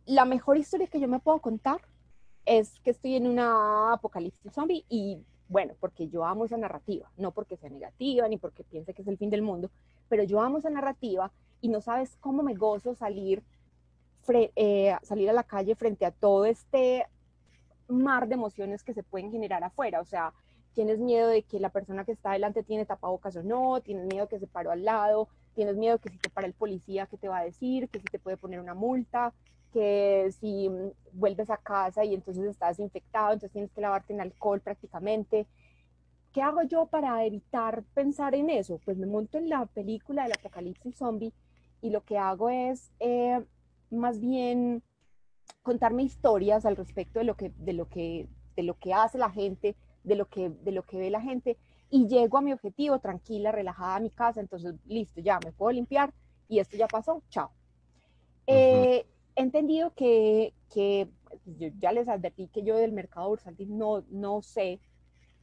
la 0.06 0.24
mejor 0.24 0.56
historia 0.56 0.86
que 0.86 1.00
yo 1.00 1.08
me 1.08 1.20
puedo 1.20 1.40
contar 1.40 1.80
es 2.48 2.80
que 2.80 2.90
estoy 2.90 3.14
en 3.16 3.26
una 3.26 3.92
apocalipsis 3.92 4.52
zombie 4.52 4.84
y 4.88 5.18
bueno, 5.48 5.74
porque 5.80 6.08
yo 6.08 6.24
amo 6.24 6.46
esa 6.46 6.56
narrativa, 6.56 7.10
no 7.16 7.32
porque 7.32 7.56
sea 7.56 7.70
negativa 7.70 8.26
ni 8.26 8.38
porque 8.38 8.64
piense 8.64 8.94
que 8.94 9.02
es 9.02 9.08
el 9.08 9.18
fin 9.18 9.30
del 9.30 9.42
mundo, 9.42 9.70
pero 10.08 10.22
yo 10.22 10.40
amo 10.40 10.58
esa 10.58 10.70
narrativa 10.70 11.30
y 11.60 11.68
no 11.68 11.80
sabes 11.80 12.16
cómo 12.20 12.42
me 12.42 12.54
gozo 12.54 12.94
salir, 12.94 13.42
eh, 14.28 14.96
salir 15.02 15.28
a 15.28 15.34
la 15.34 15.42
calle 15.42 15.74
frente 15.74 16.06
a 16.06 16.10
todo 16.10 16.46
este 16.46 17.06
mar 17.86 18.28
de 18.28 18.34
emociones 18.34 18.82
que 18.82 18.94
se 18.94 19.02
pueden 19.02 19.30
generar 19.30 19.64
afuera. 19.64 20.00
O 20.00 20.04
sea, 20.04 20.32
tienes 20.74 20.98
miedo 20.98 21.28
de 21.28 21.42
que 21.42 21.60
la 21.60 21.70
persona 21.70 22.04
que 22.04 22.12
está 22.12 22.32
delante 22.32 22.62
tiene 22.62 22.86
tapabocas 22.86 23.36
o 23.36 23.42
no, 23.42 23.80
tienes 23.80 24.06
miedo 24.06 24.28
que 24.28 24.38
se 24.38 24.46
paró 24.46 24.70
al 24.70 24.84
lado, 24.84 25.28
tienes 25.54 25.76
miedo 25.76 25.98
que 25.98 26.10
si 26.10 26.18
te 26.18 26.30
para 26.30 26.46
el 26.46 26.52
policía, 26.54 27.06
¿qué 27.06 27.16
te 27.16 27.28
va 27.28 27.38
a 27.38 27.44
decir? 27.44 27.88
Que 27.88 28.00
si 28.00 28.06
te 28.06 28.18
puede 28.18 28.36
poner 28.36 28.60
una 28.60 28.74
multa, 28.74 29.32
que 29.72 30.30
si 30.40 30.70
vuelves 31.12 31.50
a 31.50 31.56
casa 31.56 32.04
y 32.04 32.14
entonces 32.14 32.44
estás 32.44 32.78
infectado, 32.78 33.32
entonces 33.32 33.52
tienes 33.52 33.72
que 33.72 33.80
lavarte 33.80 34.12
en 34.12 34.20
alcohol 34.20 34.60
prácticamente. 34.60 35.46
¿Qué 36.32 36.42
hago 36.42 36.62
yo 36.62 36.86
para 36.86 37.24
evitar 37.24 37.82
pensar 37.94 38.34
en 38.34 38.50
eso? 38.50 38.80
Pues 38.84 38.96
me 38.98 39.06
monto 39.06 39.38
en 39.38 39.48
la 39.48 39.66
película 39.66 40.22
del 40.22 40.32
apocalipsis 40.32 40.96
zombie 40.96 41.32
y 41.80 41.90
lo 41.90 42.02
que 42.04 42.18
hago 42.18 42.50
es 42.50 42.90
eh, 43.00 43.44
más 43.90 44.20
bien 44.20 44.82
contarme 45.62 46.02
historias 46.02 46.64
al 46.66 46.76
respecto 46.76 47.18
de 47.18 47.24
lo 47.24 47.36
que, 47.36 47.52
de 47.56 47.72
lo 47.72 47.88
que, 47.88 48.28
de 48.56 48.62
lo 48.62 48.74
que 48.74 48.94
hace 48.94 49.18
la 49.18 49.30
gente, 49.30 49.76
de 50.04 50.16
lo, 50.16 50.26
que, 50.26 50.50
de 50.50 50.72
lo 50.72 50.82
que 50.82 50.98
ve 50.98 51.10
la 51.10 51.20
gente 51.20 51.56
y 51.90 52.06
llego 52.06 52.38
a 52.38 52.42
mi 52.42 52.52
objetivo 52.52 52.98
tranquila, 52.98 53.52
relajada 53.52 53.96
a 53.96 54.00
mi 54.00 54.10
casa, 54.10 54.40
entonces 54.40 54.74
listo, 54.86 55.20
ya 55.20 55.38
me 55.44 55.52
puedo 55.52 55.72
limpiar 55.72 56.12
y 56.48 56.58
esto 56.58 56.76
ya 56.76 56.86
pasó, 56.86 57.22
chao 57.30 57.50
he 59.38 59.42
entendido 59.42 59.94
que, 59.94 60.52
que 60.74 61.08
yo 61.46 61.68
ya 61.78 61.92
les 61.92 62.08
advertí 62.08 62.48
que 62.48 62.64
yo 62.64 62.76
del 62.76 62.92
mercado 62.92 63.28
bursátil 63.28 63.78
no, 63.78 64.04
no 64.10 64.42
sé, 64.42 64.80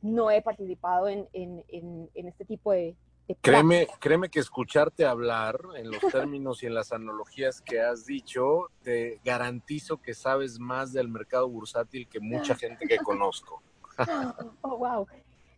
no 0.02 0.30
he 0.30 0.42
participado 0.42 1.08
en, 1.08 1.28
en, 1.32 1.64
en, 1.70 2.28
este 2.28 2.44
tipo 2.44 2.74
de... 2.74 2.98
créeme, 3.42 3.88
créeme 4.00 4.30
que 4.30 4.42
escucharte 4.42 5.06
hablar 5.06 5.58
en 5.78 5.90
los 5.92 6.02
términos 6.12 6.62
y 6.62 6.66
en 6.66 6.74
las 6.74 6.92
analogías 6.92 7.62
que 7.62 7.80
has 7.80 8.06
dicho, 8.06 8.68
te 8.84 9.22
garantizo 9.24 9.98
que 9.98 10.14
sabes 10.14 10.60
más 10.60 10.92
del 10.92 11.08
mercado 11.08 11.48
bursátil 11.48 12.10
que 12.10 12.20
mucha 12.20 12.54
gente 12.56 12.86
que 12.88 12.98
conozco. 12.98 13.64
oh, 14.62 14.78
wow. 14.78 15.08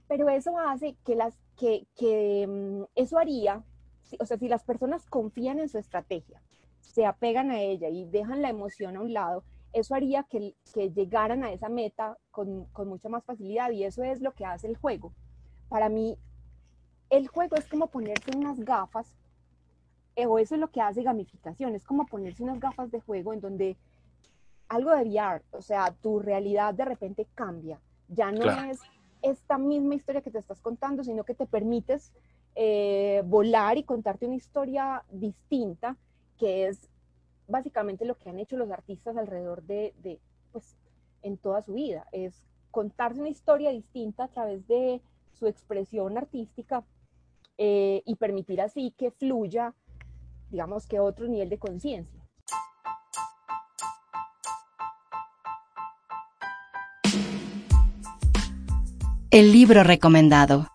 Pero 0.08 0.30
eso 0.30 0.58
hace 0.60 0.95
que 1.04 1.15
las, 1.15 1.34
que, 1.58 1.88
que 1.97 2.45
mm, 2.47 2.84
eso 2.93 3.17
haría, 3.17 3.63
o 4.19 4.26
sea, 4.26 4.38
si 4.38 4.47
las 4.47 4.63
personas 4.63 5.08
confían 5.08 5.60
en 5.60 5.69
su 5.69 5.80
estrategia, 5.80 6.39
se 6.88 7.06
apegan 7.06 7.52
a 7.52 7.60
ella 7.60 7.89
y 7.89 8.06
dejan 8.06 8.41
la 8.41 8.50
emoción 8.50 8.95
a 8.97 9.02
un 9.02 9.13
lado, 9.13 9.43
eso 9.73 9.93
haría 9.93 10.23
que, 10.23 10.56
que 10.73 10.89
llegaran 10.91 11.43
a 11.43 11.52
esa 11.52 11.69
meta 11.69 12.17
con, 12.32 12.65
con, 12.65 12.88
mucha 12.88 13.10
más 13.10 13.23
facilidad 13.26 13.71
y 13.71 13.84
eso 13.84 14.04
es 14.04 14.21
lo 14.21 14.32
que 14.34 14.45
hace 14.45 14.67
el 14.67 14.78
juego. 14.78 15.13
Para 15.69 15.89
mí, 15.89 16.17
el 17.10 17.28
juego 17.28 17.56
es 17.58 17.67
como 17.67 17.88
ponerse 17.88 18.36
unas 18.36 18.60
gafas, 18.60 19.15
eh, 20.15 20.26
o 20.26 20.39
eso 20.39 20.56
es 20.56 20.62
lo 20.62 20.71
que 20.71 20.82
hace 20.82 21.04
gamificación, 21.04 21.76
es 21.76 21.84
como 21.84 22.06
ponerse 22.06 22.43
unas 22.43 22.60
gafas 22.60 22.89
de 22.89 23.02
juego 23.02 23.34
en 23.34 23.41
donde 23.41 23.78
algo 24.69 24.91
de 24.91 25.04
VR, 25.04 25.43
o 25.52 25.62
sea, 25.62 25.91
tu 26.02 26.19
realidad 26.19 26.73
de 26.73 26.86
repente 26.86 27.28
cambia, 27.36 27.80
ya 28.08 28.32
no 28.32 28.50
es 28.63 28.80
esta 29.21 29.58
misma 29.58 29.95
historia 29.95 30.21
que 30.21 30.32
te 30.32 30.39
estás 30.39 30.62
contando, 30.62 31.04
sino 31.04 31.23
que 31.23 31.36
te 31.36 31.45
permites 31.45 32.12
eh, 32.56 33.21
volar 33.26 33.78
y 33.78 33.84
contarte 33.84 34.26
una 34.26 34.36
historia 34.36 35.04
distinta 35.12 35.95
que 36.38 36.67
es 36.67 36.89
básicamente 37.47 38.06
lo 38.06 38.17
que 38.17 38.30
han 38.30 38.39
hecho 38.39 38.58
los 38.58 38.71
artistas 38.71 39.17
alrededor 39.17 39.63
de, 39.63 40.19
pues, 40.52 40.76
en 41.23 41.38
toda 41.38 41.62
su 41.62 41.73
vida, 41.73 42.08
es 42.12 42.45
contarse 42.71 43.19
una 43.19 43.30
historia 43.30 43.71
distinta 43.71 44.26
a 44.26 44.28
través 44.28 44.67
de 44.67 45.02
su 45.34 45.47
expresión 45.47 46.17
artística 46.17 46.84
eh, 47.58 48.04
y 48.06 48.15
permitir 48.15 48.62
así 48.62 48.93
que 48.97 49.12
fluya, 49.12 49.73
digamos 50.52 50.88
que 50.88 51.00
otro 51.00 51.28
nivel 51.28 51.50
de 51.50 51.58
conciencia. 51.58 52.17
el 59.38 59.52
libro 59.52 59.84
recomendado. 59.84 60.67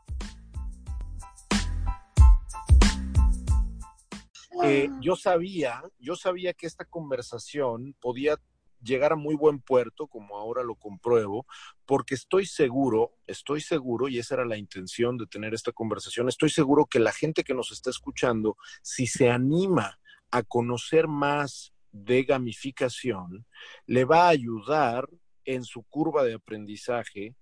Yo 5.02 5.16
sabía, 5.16 5.82
yo 5.98 6.16
sabía 6.16 6.52
que 6.54 6.66
esta 6.66 6.84
conversación 6.84 7.94
podía 8.00 8.38
llegar 8.82 9.12
a 9.12 9.16
muy 9.16 9.34
buen 9.34 9.60
puerto, 9.60 10.08
como 10.08 10.36
ahora 10.36 10.62
lo 10.62 10.74
compruebo, 10.74 11.46
porque 11.86 12.14
estoy 12.14 12.46
seguro, 12.46 13.12
estoy 13.26 13.60
seguro, 13.60 14.08
y 14.08 14.18
esa 14.18 14.34
era 14.34 14.44
la 14.44 14.56
intención 14.56 15.16
de 15.16 15.26
tener 15.26 15.54
esta 15.54 15.72
conversación, 15.72 16.28
estoy 16.28 16.50
seguro 16.50 16.86
que 16.86 16.98
la 16.98 17.12
gente 17.12 17.44
que 17.44 17.54
nos 17.54 17.70
está 17.70 17.90
escuchando, 17.90 18.56
si 18.82 19.06
se 19.06 19.30
anima 19.30 19.98
a 20.30 20.42
conocer 20.42 21.06
más 21.08 21.72
de 21.92 22.24
gamificación, 22.24 23.46
le 23.86 24.04
va 24.04 24.26
a 24.26 24.30
ayudar 24.30 25.08
en 25.44 25.64
su 25.64 25.82
curva 25.84 26.24
de 26.24 26.34
aprendizaje 26.34 27.34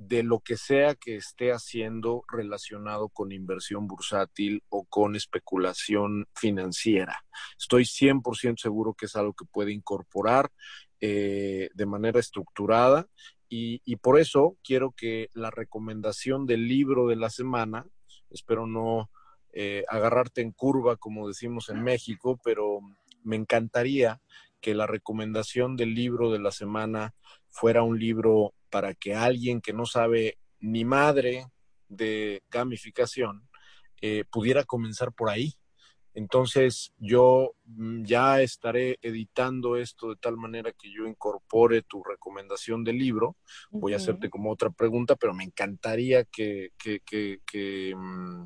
de 0.00 0.22
lo 0.22 0.40
que 0.40 0.56
sea 0.56 0.94
que 0.94 1.16
esté 1.16 1.52
haciendo 1.52 2.24
relacionado 2.26 3.10
con 3.10 3.32
inversión 3.32 3.86
bursátil 3.86 4.64
o 4.70 4.86
con 4.86 5.14
especulación 5.14 6.26
financiera. 6.34 7.22
Estoy 7.58 7.84
100% 7.84 8.58
seguro 8.58 8.94
que 8.94 9.04
es 9.04 9.16
algo 9.16 9.34
que 9.34 9.44
puede 9.44 9.72
incorporar 9.72 10.50
eh, 11.02 11.68
de 11.74 11.86
manera 11.86 12.18
estructurada 12.18 13.08
y, 13.50 13.96
por 13.96 14.18
eso 14.18 14.56
quiero 14.62 14.92
que 14.92 15.28
la 15.34 15.50
recomendación 15.50 16.46
del 16.46 16.66
libro 16.66 17.08
de 17.08 17.16
la 17.16 17.28
semana, 17.28 17.84
espero 18.30 18.66
no 18.66 19.10
eh, 19.52 19.84
agarrarte 19.88 20.40
en 20.40 20.52
curva 20.52 20.96
como 20.96 21.28
decimos 21.28 21.68
en 21.68 21.82
México, 21.82 22.40
pero 22.42 22.80
me 23.22 23.36
encantaría 23.36 24.22
que 24.62 24.74
la 24.74 24.86
recomendación 24.86 25.76
del 25.76 25.94
libro 25.94 26.30
de 26.30 26.38
la 26.38 26.52
semana 26.52 27.12
fuera 27.48 27.82
un 27.82 27.98
libro 27.98 28.54
para 28.70 28.94
que 28.94 29.14
alguien 29.14 29.60
que 29.60 29.72
no 29.72 29.86
sabe 29.86 30.38
ni 30.60 30.84
madre 30.84 31.46
de 31.88 32.42
gamificación 32.50 33.48
eh, 34.00 34.24
pudiera 34.30 34.64
comenzar 34.64 35.12
por 35.12 35.28
ahí. 35.28 35.54
Entonces 36.14 36.92
yo 36.98 37.52
mm, 37.64 38.04
ya 38.04 38.40
estaré 38.40 38.98
editando 39.02 39.76
esto 39.76 40.10
de 40.10 40.16
tal 40.16 40.36
manera 40.36 40.72
que 40.72 40.90
yo 40.90 41.06
incorpore 41.06 41.82
tu 41.82 42.02
recomendación 42.02 42.82
del 42.82 42.98
libro. 42.98 43.36
Voy 43.70 43.92
a 43.92 43.96
hacerte 43.96 44.28
como 44.28 44.50
otra 44.50 44.70
pregunta, 44.70 45.16
pero 45.16 45.34
me 45.34 45.44
encantaría 45.44 46.24
que, 46.24 46.70
que, 46.78 47.00
que, 47.00 47.40
que, 47.46 47.94
mm, 47.96 48.44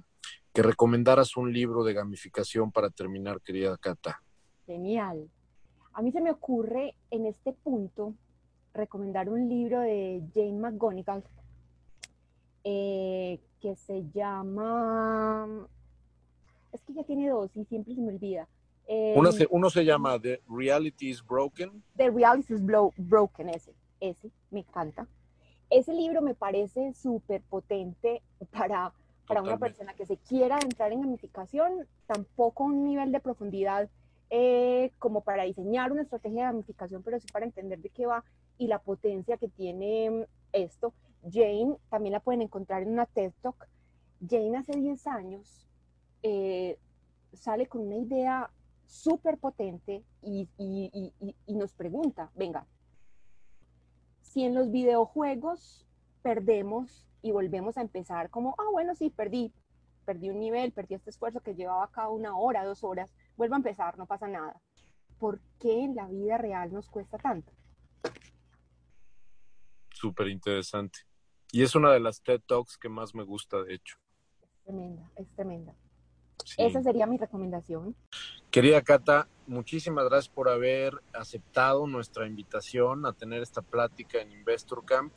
que 0.53 0.63
recomendaras 0.63 1.37
un 1.37 1.53
libro 1.53 1.85
de 1.85 1.95
gamificación 1.95 2.71
para 2.71 2.91
terminar, 2.91 3.41
querida 3.41 3.77
Cata. 3.79 4.23
Genial. 4.67 5.31
A 5.95 6.03
mí 6.03 6.11
se 6.13 6.21
me 6.21 6.31
ocurre 6.31 6.95
en 7.11 7.27
este 7.27 7.53
punto 7.53 8.15
recomendar 8.75 9.29
un 9.29 9.49
libro 9.49 9.81
de 9.81 10.23
Jane 10.35 10.59
McGonigal 10.59 11.23
eh, 12.65 13.41
que 13.61 13.77
se 13.77 14.05
llama, 14.13 15.69
es 16.73 16.83
que 16.83 16.93
ya 16.93 17.05
tiene 17.05 17.31
dos 17.31 17.51
y 17.57 17.65
siempre 17.65 17.95
se 17.95 18.01
me 18.01 18.09
olvida. 18.09 18.49
uno, 18.89 19.33
se, 19.33 19.47
uno, 19.51 19.71
se, 19.71 19.85
llama 19.85 20.19
The 20.21 20.43
Reality 20.49 21.11
is 21.11 21.25
Broken. 21.25 21.83
The 21.97 22.11
Reality 22.11 22.55
is 22.55 22.63
Broken, 22.63 23.49
ese, 23.51 23.75
ese, 24.01 24.31
me 24.51 24.61
encanta. 24.61 25.07
Ese 25.71 25.95
libro 25.95 26.21
me 26.21 26.35
parece 26.35 26.93
súper 26.95 27.43
potente 27.43 28.23
para, 28.51 28.93
para 29.27 29.43
una 29.43 29.59
persona 29.59 29.95
que 29.95 30.05
se 30.05 30.17
quiera 30.19 30.59
entrar 30.63 30.93
en 30.93 31.01
gamificación, 31.01 31.87
tampoco 32.07 32.65
un 32.65 32.85
nivel 32.85 33.13
de 33.13 33.21
profundidad 33.21 33.89
eh, 34.37 34.91
como 34.99 35.21
para 35.21 35.45
diseñar 35.45 35.93
una 35.93 36.03
estrategia 36.03 36.47
de 36.47 36.53
gamificación, 36.53 37.05
pero 37.05 37.21
sí 37.21 37.29
para 37.33 37.47
entender 37.47 37.79
de 37.79 37.89
qué 37.89 38.05
va 38.05 38.25
y 38.59 38.67
la 38.67 38.81
potencia 38.81 39.37
que 39.37 39.47
tiene 39.47 40.11
mm, 40.11 40.23
esto. 40.53 40.93
Jane 41.23 41.77
también 41.89 42.15
la 42.15 42.19
pueden 42.19 42.43
encontrar 42.43 42.83
en 42.83 42.89
una 42.89 43.07
TED 43.07 43.33
Talk. 43.43 43.69
Jane 44.29 44.57
hace 44.57 44.73
10 44.73 45.07
años 45.07 45.69
eh, 46.25 46.81
sale 47.33 47.69
con 47.69 47.83
una 47.83 47.97
idea 47.97 48.51
súper 48.87 49.39
potente 49.39 50.03
y, 50.21 50.49
y, 50.59 51.13
y, 51.21 51.37
y, 51.47 51.55
nos 51.55 51.73
pregunta, 51.73 52.33
venga, 52.35 52.67
si 54.21 54.43
en 54.43 54.55
los 54.55 54.73
videojuegos 54.73 55.87
perdemos 56.23 57.07
y 57.23 57.31
volvemos 57.31 57.79
a 57.79 57.83
empezar 57.83 58.31
como, 58.31 58.57
ah, 58.59 58.71
bueno, 58.73 58.97
sí, 58.97 59.11
perdí, 59.11 59.53
perdí 60.05 60.31
un 60.31 60.41
nivel, 60.41 60.73
perdí 60.73 60.95
este 60.97 61.11
esfuerzo 61.11 61.41
que 61.41 61.55
llevaba 61.55 61.85
acá 61.85 62.09
una 62.09 62.37
hora, 62.37 62.65
dos 62.65 62.83
horas, 62.83 63.11
vuelvo 63.37 63.55
a 63.55 63.59
empezar, 63.59 63.99
no 63.99 64.07
pasa 64.07 64.27
nada. 64.29 64.61
¿Por 65.19 65.41
qué 65.61 65.85
en 65.85 65.95
la 65.95 66.07
vida 66.09 66.39
real 66.39 66.73
nos 66.73 66.89
cuesta 66.89 67.19
tanto? 67.19 67.53
súper 70.05 70.29
interesante. 70.29 71.01
Y 71.51 71.63
es 71.63 71.75
una 71.75 71.91
de 71.93 72.01
las 72.01 72.21
TED 72.21 72.41
Talks 72.47 72.77
que 72.77 72.91
más 72.91 73.15
me 73.15 73.23
gusta, 73.23 73.63
de 73.63 73.75
hecho. 73.75 73.97
Es 74.43 74.63
tremenda, 74.65 75.11
es 75.17 75.29
tremenda. 75.35 75.75
Esa 76.59 76.83
sería 76.83 77.07
mi 77.07 77.17
recomendación. 77.17 77.97
Querida 78.51 78.83
Cata, 78.83 79.29
muchísimas 79.47 80.05
gracias 80.05 80.29
por 80.29 80.51
haber 80.51 80.93
aceptado 81.15 81.87
nuestra 81.87 82.27
invitación 82.27 83.07
a 83.07 83.13
tener 83.13 83.41
esta 83.43 83.63
plática 83.63 84.21
en 84.21 84.33
Investor 84.33 84.85
Camp. 84.85 85.15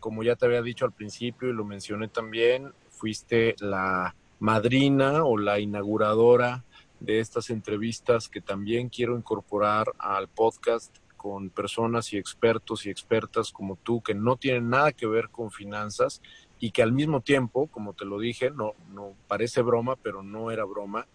Como 0.00 0.24
ya 0.24 0.34
te 0.34 0.46
había 0.46 0.62
dicho 0.62 0.84
al 0.84 0.92
principio 0.92 1.48
y 1.48 1.52
lo 1.52 1.64
mencioné 1.64 2.08
también, 2.08 2.72
fuiste 2.88 3.54
la 3.60 4.16
madrina 4.40 5.24
o 5.24 5.38
la 5.38 5.60
inauguradora 5.60 6.64
de 7.00 7.20
estas 7.20 7.50
entrevistas 7.50 8.28
que 8.28 8.40
también 8.40 8.88
quiero 8.88 9.16
incorporar 9.16 9.92
al 9.98 10.28
podcast 10.28 10.96
con 11.16 11.50
personas 11.50 12.12
y 12.12 12.18
expertos 12.18 12.86
y 12.86 12.90
expertas 12.90 13.50
como 13.50 13.76
tú 13.76 14.00
que 14.02 14.14
no 14.14 14.36
tienen 14.36 14.68
nada 14.70 14.92
que 14.92 15.06
ver 15.06 15.28
con 15.30 15.50
finanzas 15.50 16.22
y 16.58 16.70
que 16.70 16.82
al 16.82 16.92
mismo 16.92 17.20
tiempo, 17.20 17.66
como 17.66 17.94
te 17.94 18.04
lo 18.04 18.18
dije, 18.18 18.50
no, 18.50 18.74
no 18.90 19.16
parece 19.26 19.60
broma, 19.62 19.96
pero 19.96 20.22
no 20.22 20.50
era 20.50 20.64
broma, 20.64 21.06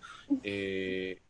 eh, 0.43 1.21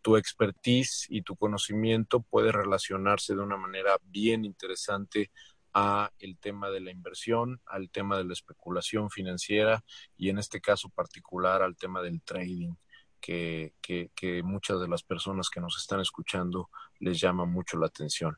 tu 0.00 0.16
expertise 0.16 1.06
y 1.10 1.22
tu 1.22 1.36
conocimiento 1.36 2.20
puede 2.20 2.52
relacionarse 2.52 3.34
de 3.34 3.42
una 3.42 3.56
manera 3.56 3.96
bien 4.04 4.44
interesante 4.44 5.30
a 5.74 6.10
el 6.18 6.36
tema 6.38 6.70
de 6.70 6.80
la 6.80 6.90
inversión, 6.90 7.60
al 7.66 7.90
tema 7.90 8.18
de 8.18 8.24
la 8.24 8.32
especulación 8.32 9.10
financiera 9.10 9.84
y 10.16 10.28
en 10.28 10.38
este 10.38 10.60
caso 10.60 10.88
particular 10.88 11.62
al 11.62 11.76
tema 11.76 12.02
del 12.02 12.20
trading 12.22 12.74
que, 13.22 14.42
muchas 14.44 14.80
de 14.80 14.88
las 14.88 15.02
personas 15.02 15.48
que 15.48 15.60
nos 15.60 15.78
están 15.78 16.00
escuchando 16.00 16.68
les 16.98 17.20
llama 17.20 17.44
mucho 17.44 17.78
la 17.78 17.86
atención. 17.86 18.36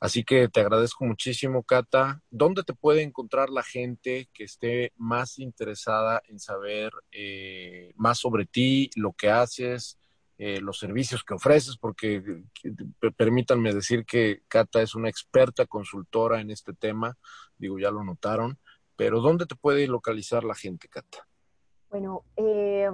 Así 0.00 0.24
que 0.24 0.48
te 0.48 0.60
agradezco 0.60 1.04
muchísimo, 1.04 1.62
Cata. 1.62 2.20
¿Dónde 2.30 2.62
te 2.64 2.74
puede 2.74 3.02
encontrar 3.02 3.50
la 3.50 3.62
gente 3.62 4.28
que 4.32 4.44
esté 4.44 4.92
más 4.96 5.38
interesada 5.38 6.22
en 6.26 6.38
saber 6.38 6.92
eh, 7.12 7.92
más 7.96 8.18
sobre 8.18 8.46
ti, 8.46 8.90
lo 8.96 9.12
que 9.12 9.30
haces, 9.30 9.98
eh, 10.38 10.60
los 10.60 10.78
servicios 10.78 11.22
que 11.22 11.34
ofreces? 11.34 11.76
Porque 11.76 12.22
permítanme 13.16 13.74
decir 13.74 14.04
que 14.04 14.42
Cata 14.48 14.82
es 14.82 14.94
una 14.94 15.08
experta 15.08 15.66
consultora 15.66 16.40
en 16.40 16.50
este 16.50 16.72
tema, 16.72 17.16
digo, 17.56 17.78
ya 17.78 17.90
lo 17.90 18.02
notaron, 18.02 18.58
pero 18.96 19.20
¿dónde 19.20 19.46
te 19.46 19.56
puede 19.56 19.86
localizar 19.86 20.42
la 20.44 20.54
gente, 20.54 20.88
Cata? 20.88 21.26
Bueno, 21.90 22.24
eh 22.36 22.88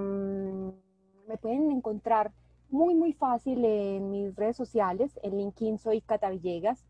me 1.29 1.37
pueden 1.37 1.71
encontrar 1.71 2.33
muy, 2.71 2.95
muy 2.95 3.13
fácil 3.13 3.65
en 3.65 4.11
mis 4.11 4.35
redes 4.35 4.57
sociales. 4.57 5.19
En 5.23 5.37
LinkedIn 5.37 5.79
soy 5.79 6.01
Cata 6.01 6.31
Villegas. 6.31 6.85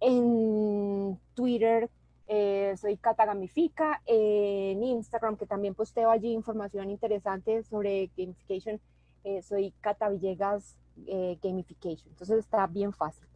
En 0.00 1.18
Twitter 1.34 1.88
eh, 2.28 2.74
soy 2.76 2.96
Cata 2.96 3.24
Gamifica. 3.24 4.02
En 4.06 4.82
Instagram, 4.82 5.36
que 5.36 5.46
también 5.46 5.74
posteo 5.74 6.10
allí 6.10 6.32
información 6.32 6.90
interesante 6.90 7.62
sobre 7.62 8.10
gamification, 8.16 8.80
eh, 9.24 9.42
soy 9.42 9.72
Cata 9.80 10.08
Villegas 10.08 10.76
eh, 11.06 11.38
Gamification. 11.42 12.08
Entonces 12.10 12.38
está 12.38 12.66
bien 12.66 12.92
fácil. 12.92 13.26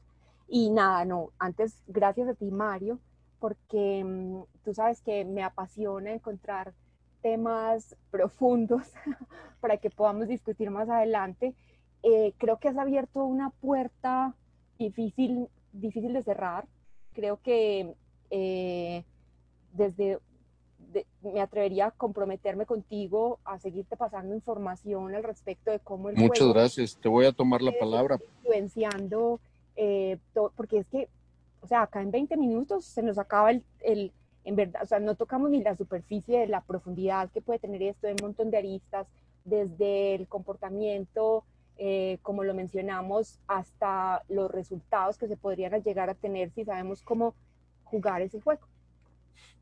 Y 0.49 0.71
nada, 0.71 1.05
no, 1.05 1.31
antes 1.39 1.83
gracias 1.87 2.29
a 2.29 2.35
ti, 2.35 2.51
Mario, 2.51 2.99
porque 3.39 4.03
mm, 4.05 4.43
tú 4.65 4.75
sabes 4.75 5.01
que 5.01 5.25
me 5.25 5.45
apasiona 5.45 6.13
encontrar 6.13 6.75
temas 7.23 7.97
profundos 8.11 8.93
para 9.61 9.77
que 9.77 9.91
podamos 9.91 10.29
discutir 10.29 10.71
más 10.71 10.89
adelante. 10.89 11.55
Eh, 12.03 12.33
creo 12.39 12.59
que 12.59 12.69
has 12.69 12.79
abierto 12.79 13.25
una 13.25 13.51
puerta 13.51 14.35
difícil, 14.79 15.49
difícil 15.73 16.13
de 16.13 16.23
cerrar. 16.23 16.67
Creo 17.13 17.39
que 17.43 17.95
eh, 18.31 19.05
desde 19.73 20.19
me 21.23 21.41
atrevería 21.41 21.87
a 21.87 21.91
comprometerme 21.93 22.67
contigo 22.67 23.39
a 23.45 23.59
seguirte 23.59 23.97
pasando 23.97 24.35
información 24.35 25.15
al 25.15 25.23
respecto 25.23 25.71
de 25.71 25.79
cómo 25.79 26.09
el 26.09 26.17
Muchas 26.17 26.49
gracias, 26.49 26.97
te 26.97 27.09
voy 27.09 27.27
a 27.27 27.33
tomar 27.33 27.63
la 27.63 27.73
palabra. 27.79 28.19
Influenciando, 28.39 29.41
eh, 29.77 30.19
porque 30.57 30.79
es 30.79 30.87
que, 30.89 31.09
o 31.61 31.67
sea, 31.67 31.83
acá 31.83 32.03
en 32.03 32.11
20 32.11 32.37
minutos 32.37 32.85
se 32.85 33.03
nos 33.03 33.19
acaba 33.19 33.51
el, 33.51 33.63
el 33.81 34.13
en 34.45 34.57
verdad, 34.57 34.83
o 34.83 34.87
sea, 34.87 35.01
no 35.01 35.15
tocamos 35.15 35.51
ni 35.51 35.63
la 35.63 35.77
superficie 35.77 36.39
de 36.39 36.47
la 36.47 36.63
profundidad 36.63 37.31
que 37.31 37.43
puede 37.43 37.59
tener 37.59 37.83
esto, 37.83 38.07
de 38.07 38.15
un 38.15 38.23
montón 38.23 38.51
de 38.51 38.59
aristas, 38.59 39.07
desde 39.45 40.15
el 40.15 40.29
comportamiento, 40.29 41.45
eh, 41.77 42.19
como 42.23 42.45
lo 42.45 42.55
mencionamos, 42.55 43.39
hasta 43.47 44.23
los 44.29 44.51
resultados 44.51 45.19
que 45.19 45.29
se 45.29 45.37
podrían 45.37 45.83
llegar 45.83 46.11
a 46.11 46.15
tener 46.15 46.51
si 46.51 46.65
sabemos 46.65 47.03
cómo 47.03 47.35
jugar 47.85 48.23
ese 48.23 48.41
juego. 48.41 48.67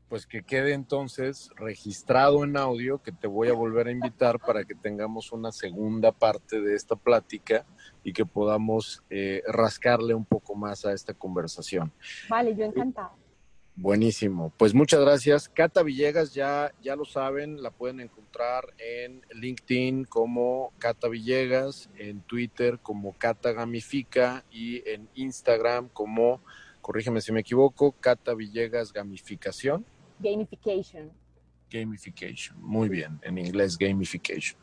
pues 0.07 0.25
que 0.25 0.41
quede 0.41 0.73
entonces 0.73 1.51
registrado 1.55 2.43
en 2.43 2.57
audio 2.57 2.97
que 2.97 3.11
te 3.11 3.27
voy 3.27 3.49
a 3.49 3.53
volver 3.53 3.87
a 3.87 3.91
invitar 3.91 4.39
para 4.39 4.63
que 4.63 4.73
tengamos 4.73 5.31
una 5.31 5.51
segunda 5.51 6.11
parte 6.11 6.59
de 6.59 6.73
esta 6.73 6.95
plática 6.95 7.63
y 8.03 8.11
que 8.11 8.25
podamos 8.25 9.03
eh, 9.11 9.43
rascarle 9.47 10.15
un 10.15 10.25
poco 10.25 10.55
más 10.55 10.83
a 10.83 10.93
esta 10.93 11.13
conversación. 11.13 11.91
Vale, 12.27 12.55
yo 12.55 12.65
encantado. 12.65 13.11
Buenísimo. 13.81 14.51
Pues 14.57 14.73
muchas 14.73 14.99
gracias. 14.99 15.47
Cata 15.47 15.83
Villegas, 15.83 16.33
ya, 16.33 16.73
ya 16.81 16.97
lo 16.97 17.05
saben, 17.05 17.63
la 17.63 17.71
pueden 17.71 18.01
encontrar 18.01 18.73
en 18.77 19.21
LinkedIn 19.31 20.03
como 20.03 20.73
Cata 20.79 21.07
Villegas, 21.07 21.89
en 21.97 22.19
Twitter 22.23 22.79
como 22.79 23.13
Cata 23.13 23.53
Gamifica 23.53 24.43
y 24.51 24.83
en 24.85 25.07
Instagram 25.15 25.87
como, 25.93 26.41
corrígeme 26.81 27.21
si 27.21 27.31
me 27.31 27.39
equivoco, 27.39 27.93
Cata 27.93 28.33
Villegas 28.33 28.91
Gamificación. 28.91 29.85
Gamification. 30.19 31.13
Gamification. 31.71 32.61
Muy 32.61 32.89
bien, 32.89 33.17
en 33.21 33.37
inglés 33.37 33.77
gamification. 33.77 34.59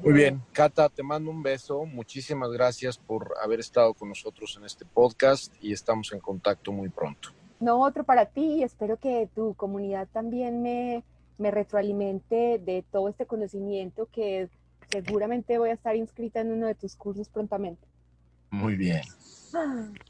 Muy 0.00 0.12
bien, 0.12 0.42
Cata, 0.52 0.88
te 0.88 1.02
mando 1.02 1.32
un 1.32 1.42
beso. 1.42 1.84
Muchísimas 1.86 2.52
gracias 2.52 2.98
por 2.98 3.34
haber 3.42 3.58
estado 3.58 3.94
con 3.94 4.10
nosotros 4.10 4.56
en 4.56 4.64
este 4.64 4.84
podcast 4.84 5.52
y 5.60 5.72
estamos 5.72 6.12
en 6.12 6.20
contacto 6.20 6.70
muy 6.70 6.88
pronto. 6.88 7.39
No, 7.60 7.82
otro 7.82 8.04
para 8.04 8.26
ti 8.26 8.54
y 8.56 8.62
espero 8.62 8.96
que 8.96 9.28
tu 9.34 9.54
comunidad 9.54 10.08
también 10.10 10.62
me, 10.62 11.04
me 11.36 11.50
retroalimente 11.50 12.58
de 12.58 12.82
todo 12.90 13.10
este 13.10 13.26
conocimiento 13.26 14.08
que 14.10 14.48
seguramente 14.90 15.58
voy 15.58 15.68
a 15.68 15.74
estar 15.74 15.94
inscrita 15.94 16.40
en 16.40 16.52
uno 16.52 16.66
de 16.66 16.74
tus 16.74 16.96
cursos 16.96 17.28
prontamente. 17.28 17.86
Muy 18.50 18.76
bien. 18.76 19.02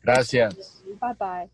Gracias. 0.02 0.82
Bye 1.00 1.14
bye. 1.18 1.50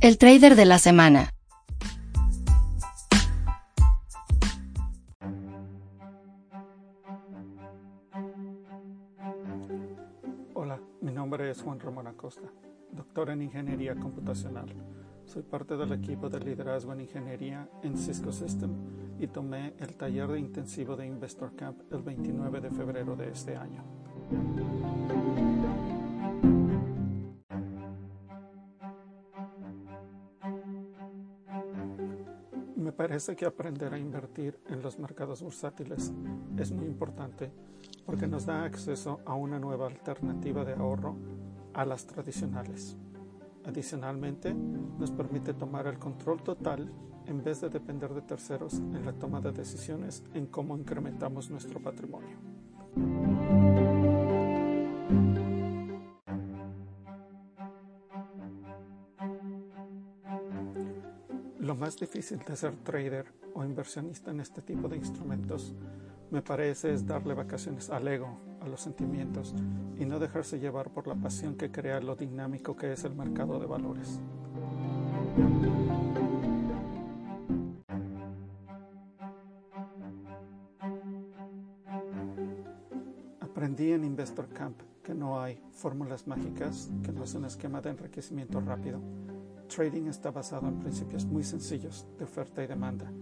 El 0.00 0.18
trader 0.18 0.56
de 0.56 0.64
la 0.64 0.78
semana. 0.78 1.32
Ramón 11.82 12.06
Acosta, 12.06 12.48
doctor 12.92 13.30
en 13.30 13.42
Ingeniería 13.42 13.96
Computacional. 13.96 14.68
Soy 15.24 15.42
parte 15.42 15.76
del 15.76 15.92
equipo 15.92 16.28
de 16.28 16.38
liderazgo 16.38 16.92
en 16.92 17.00
Ingeniería 17.00 17.68
en 17.82 17.96
Cisco 17.96 18.30
System 18.30 18.70
y 19.18 19.26
tomé 19.26 19.74
el 19.78 19.96
taller 19.96 20.28
de 20.28 20.38
intensivo 20.38 20.96
de 20.96 21.06
Investor 21.06 21.54
Camp 21.56 21.80
el 21.92 22.02
29 22.02 22.60
de 22.60 22.70
febrero 22.70 23.16
de 23.16 23.30
este 23.30 23.56
año. 23.56 23.82
Me 32.76 32.92
parece 32.92 33.34
que 33.34 33.46
aprender 33.46 33.92
a 33.92 33.98
invertir 33.98 34.58
en 34.68 34.82
los 34.82 34.98
mercados 34.98 35.42
bursátiles 35.42 36.12
es 36.58 36.70
muy 36.70 36.86
importante 36.86 37.50
porque 38.04 38.26
nos 38.26 38.46
da 38.46 38.64
acceso 38.64 39.20
a 39.24 39.34
una 39.34 39.58
nueva 39.58 39.86
alternativa 39.86 40.64
de 40.64 40.74
ahorro 40.74 41.16
a 41.74 41.84
las 41.84 42.06
tradicionales. 42.06 42.96
Adicionalmente, 43.64 44.52
nos 44.54 45.10
permite 45.10 45.54
tomar 45.54 45.86
el 45.86 45.98
control 45.98 46.42
total 46.42 46.90
en 47.26 47.42
vez 47.42 47.60
de 47.60 47.68
depender 47.68 48.12
de 48.12 48.22
terceros 48.22 48.74
en 48.74 49.04
la 49.04 49.12
toma 49.12 49.40
de 49.40 49.52
decisiones 49.52 50.24
en 50.34 50.46
cómo 50.46 50.76
incrementamos 50.76 51.50
nuestro 51.50 51.80
patrimonio. 51.80 52.36
Lo 61.60 61.76
más 61.76 61.96
difícil 61.96 62.40
de 62.40 62.56
ser 62.56 62.74
trader 62.82 63.26
o 63.54 63.64
inversionista 63.64 64.32
en 64.32 64.40
este 64.40 64.62
tipo 64.62 64.88
de 64.88 64.96
instrumentos 64.96 65.74
me 66.32 66.40
parece 66.40 66.94
es 66.94 67.06
darle 67.06 67.34
vacaciones 67.34 67.90
al 67.90 68.08
ego, 68.08 68.38
a 68.62 68.66
los 68.66 68.80
sentimientos 68.80 69.54
y 69.98 70.06
no 70.06 70.18
dejarse 70.18 70.58
llevar 70.58 70.88
por 70.90 71.06
la 71.06 71.14
pasión 71.14 71.56
que 71.56 71.70
crea 71.70 72.00
lo 72.00 72.16
dinámico 72.16 72.74
que 72.74 72.90
es 72.92 73.04
el 73.04 73.14
mercado 73.14 73.60
de 73.60 73.66
valores. 73.66 74.18
Aprendí 83.40 83.92
en 83.92 84.04
Investor 84.04 84.48
Camp 84.48 84.80
que 85.04 85.14
no 85.14 85.38
hay 85.38 85.62
fórmulas 85.72 86.26
mágicas, 86.26 86.90
que 87.04 87.12
no 87.12 87.24
es 87.24 87.34
un 87.34 87.44
esquema 87.44 87.82
de 87.82 87.90
enriquecimiento 87.90 88.58
rápido. 88.60 89.00
Trading 89.68 90.06
está 90.06 90.30
basado 90.30 90.66
en 90.66 90.78
principios 90.78 91.26
muy 91.26 91.44
sencillos 91.44 92.06
de 92.16 92.24
oferta 92.24 92.64
y 92.64 92.66
demanda 92.66 93.12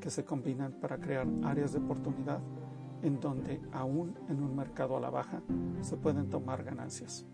que 0.00 0.10
se 0.10 0.24
combinan 0.24 0.72
para 0.72 0.98
crear 0.98 1.26
áreas 1.44 1.72
de 1.72 1.78
oportunidad 1.78 2.40
en 3.02 3.20
donde 3.20 3.60
aún 3.72 4.14
en 4.28 4.42
un 4.42 4.54
mercado 4.54 4.96
a 4.96 5.00
la 5.00 5.10
baja 5.10 5.42
se 5.80 5.96
pueden 5.96 6.28
tomar 6.30 6.64
ganancias. 6.64 7.24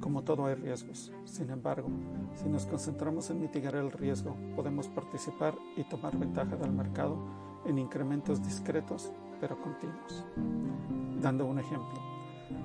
Como 0.00 0.22
todo 0.22 0.46
hay 0.46 0.54
riesgos. 0.54 1.12
Sin 1.24 1.50
embargo, 1.50 1.88
si 2.34 2.48
nos 2.48 2.66
concentramos 2.66 3.30
en 3.30 3.40
mitigar 3.40 3.74
el 3.74 3.90
riesgo, 3.90 4.36
podemos 4.54 4.88
participar 4.88 5.54
y 5.76 5.84
tomar 5.84 6.16
ventaja 6.16 6.56
del 6.56 6.72
mercado 6.72 7.16
en 7.64 7.78
incrementos 7.78 8.42
discretos 8.42 9.12
pero 9.40 9.60
continuos. 9.60 10.24
Dando 11.20 11.46
un 11.46 11.58
ejemplo, 11.58 12.00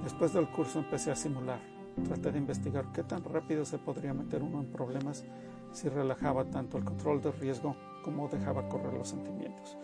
después 0.04 0.34
del 0.34 0.50
curso 0.50 0.80
empecé 0.80 1.12
a 1.12 1.16
simular. 1.16 1.60
Traté 2.04 2.32
de 2.32 2.38
investigar 2.38 2.92
qué 2.94 3.04
tan 3.04 3.24
rápido 3.24 3.66
se 3.66 3.78
podría 3.78 4.14
meter 4.14 4.44
uno 4.44 4.60
en 4.60 4.72
problemas 4.72 5.26
si 5.72 5.90
relajaba 5.90 6.46
tanto 6.46 6.78
el 6.78 6.86
control 6.86 7.22
del 7.22 7.34
riesgo 7.34 7.76
como 8.04 8.30
dejaba 8.30 8.70
correr 8.70 8.94
los 8.94 9.10
sentimientos. 9.10 9.78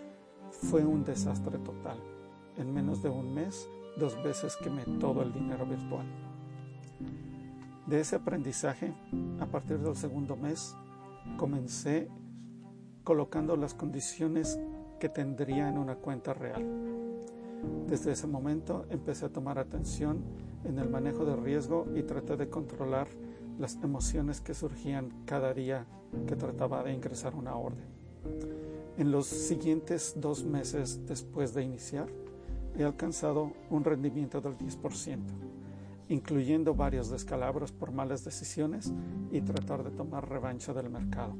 Fue 0.51 0.86
un 0.86 1.04
desastre 1.04 1.58
total 1.60 2.14
en 2.58 2.74
menos 2.74 3.02
de 3.02 3.10
un 3.10 3.34
mes 3.34 3.68
dos 3.98 4.22
veces 4.24 4.58
quemé 4.62 4.84
todo 5.00 5.22
el 5.22 5.34
dinero 5.34 5.65
virtual. 5.65 6.06
De 7.88 8.00
ese 8.00 8.15
aprendizaje, 8.15 8.94
a 9.39 9.46
partir 9.46 9.80
del 9.80 9.96
segundo 9.96 10.36
mes, 10.36 10.76
comencé 11.38 12.10
colocando 13.04 13.56
las 13.56 13.74
condiciones 13.74 14.60
que 15.00 15.10
tendría 15.10 15.70
en 15.70 15.78
una 15.78 15.96
cuenta 15.96 16.34
real. 16.34 16.65
Desde 17.88 18.12
ese 18.12 18.28
momento 18.28 18.86
empecé 18.89 19.26
a 19.26 19.30
tomar 19.30 19.60
atención 19.60 20.24
en 20.63 20.80
el 20.80 20.89
manejo 20.89 21.26
de 21.26 21.36
riesgo 21.36 21.86
y 21.96 22.04
traté 22.04 22.36
de 22.38 22.50
controlar 22.50 23.08
las 23.60 23.76
emociones 23.84 24.41
que 24.41 24.54
surgían 24.54 25.12
cada 25.26 25.54
día 25.54 25.86
que 26.28 26.36
trataba 26.36 26.84
de 26.84 26.94
ingresar 26.94 27.36
una 27.36 27.56
orden. 27.56 27.86
En 28.98 29.12
los 29.12 29.28
siguientes 29.28 30.15
dos 30.18 30.44
meses 30.44 31.06
después 31.06 31.54
de 31.54 31.63
iniciar, 31.63 32.08
he 32.78 32.84
alcanzado 32.84 33.54
un 33.70 33.84
rendimiento 33.84 34.42
del 34.42 34.58
10%, 34.58 35.20
incluyendo 36.10 36.74
varios 36.74 37.10
descalabros 37.10 37.72
por 37.72 37.92
malas 37.92 38.24
decisiones 38.24 38.94
y 39.32 39.42
tratar 39.42 39.84
de 39.84 39.92
tomar 39.92 40.28
revancha 40.30 40.74
del 40.74 40.90
mercado. 40.90 41.36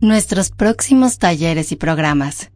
Nuestros 0.00 0.50
próximos 0.50 1.18
talleres 1.18 1.72
y 1.72 1.76
programas. 1.76 2.50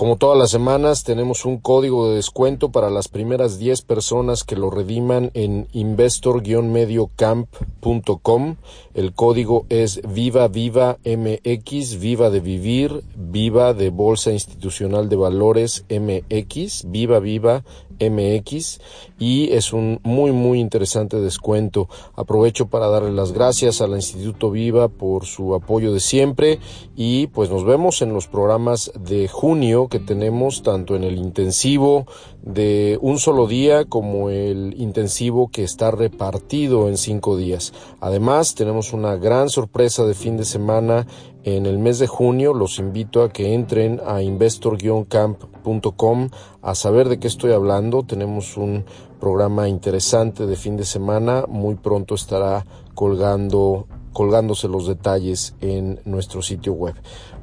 Como 0.00 0.16
todas 0.16 0.38
las 0.38 0.50
semanas, 0.50 1.04
tenemos 1.04 1.44
un 1.44 1.58
código 1.58 2.08
de 2.08 2.14
descuento 2.14 2.72
para 2.72 2.88
las 2.88 3.08
primeras 3.08 3.58
10 3.58 3.82
personas 3.82 4.44
que 4.44 4.56
lo 4.56 4.70
rediman 4.70 5.30
en 5.34 5.68
investor-mediocamp.com. 5.72 8.56
El 8.94 9.12
código 9.12 9.66
es 9.68 10.00
Viva 10.08 10.48
Viva 10.48 10.96
MX, 11.04 12.00
Viva 12.00 12.30
de 12.30 12.40
Vivir, 12.40 13.04
Viva 13.14 13.74
de 13.74 13.90
Bolsa 13.90 14.32
Institucional 14.32 15.10
de 15.10 15.16
Valores 15.16 15.84
MX, 15.90 16.90
Viva 16.90 17.18
Viva 17.18 17.62
MX 18.00 18.80
y 19.18 19.52
es 19.52 19.72
un 19.72 20.00
muy 20.02 20.32
muy 20.32 20.60
interesante 20.60 21.20
descuento. 21.20 21.88
Aprovecho 22.14 22.68
para 22.68 22.88
darle 22.88 23.12
las 23.12 23.32
gracias 23.32 23.80
al 23.80 23.92
Instituto 23.92 24.50
Viva 24.50 24.88
por 24.88 25.26
su 25.26 25.54
apoyo 25.54 25.92
de 25.92 26.00
siempre 26.00 26.58
y 26.96 27.28
pues 27.28 27.50
nos 27.50 27.64
vemos 27.64 28.02
en 28.02 28.12
los 28.12 28.26
programas 28.26 28.92
de 28.98 29.28
junio 29.28 29.88
que 29.88 29.98
tenemos 29.98 30.62
tanto 30.62 30.96
en 30.96 31.04
el 31.04 31.18
intensivo 31.18 32.06
de 32.42 32.98
un 33.02 33.18
solo 33.18 33.46
día 33.46 33.84
como 33.84 34.30
el 34.30 34.74
intensivo 34.78 35.48
que 35.48 35.62
está 35.62 35.90
repartido 35.90 36.88
en 36.88 36.96
cinco 36.96 37.36
días. 37.36 37.72
Además 38.00 38.54
tenemos 38.54 38.92
una 38.92 39.16
gran 39.16 39.50
sorpresa 39.50 40.04
de 40.04 40.14
fin 40.14 40.36
de 40.36 40.44
semana 40.44 41.06
En 41.44 41.64
el 41.64 41.78
mes 41.78 41.98
de 41.98 42.06
junio 42.06 42.52
los 42.52 42.78
invito 42.78 43.22
a 43.22 43.30
que 43.30 43.54
entren 43.54 44.02
a 44.06 44.22
investor-camp.com 44.22 46.28
a 46.60 46.74
saber 46.74 47.08
de 47.08 47.18
qué 47.18 47.28
estoy 47.28 47.52
hablando. 47.52 48.02
Tenemos 48.02 48.58
un 48.58 48.84
programa 49.18 49.68
interesante 49.68 50.46
de 50.46 50.56
fin 50.56 50.76
de 50.76 50.84
semana. 50.84 51.46
Muy 51.48 51.76
pronto 51.76 52.14
estará 52.14 52.66
colgando 52.94 53.86
colgándose 54.12 54.68
los 54.68 54.86
detalles 54.86 55.54
en 55.60 56.00
nuestro 56.04 56.42
sitio 56.42 56.72
web. 56.72 56.94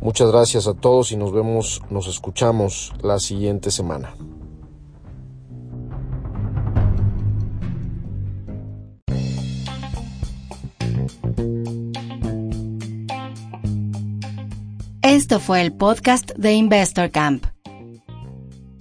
Muchas 0.02 0.32
gracias 0.32 0.68
a 0.68 0.74
todos 0.74 1.12
y 1.12 1.18
nos 1.18 1.32
vemos, 1.32 1.82
nos 1.90 2.08
escuchamos 2.08 2.94
la 3.02 3.20
siguiente 3.20 3.72
semana. 3.72 4.14
Esto 15.28 15.42
fue 15.42 15.60
el 15.60 15.74
podcast 15.74 16.32
de 16.38 16.54
Investor 16.54 17.12
Camp, 17.12 17.48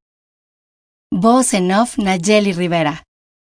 Voz 1.10 1.54
en 1.54 1.72
off 1.72 1.96
Nayeli 1.96 2.52
Rivera. 2.52 3.05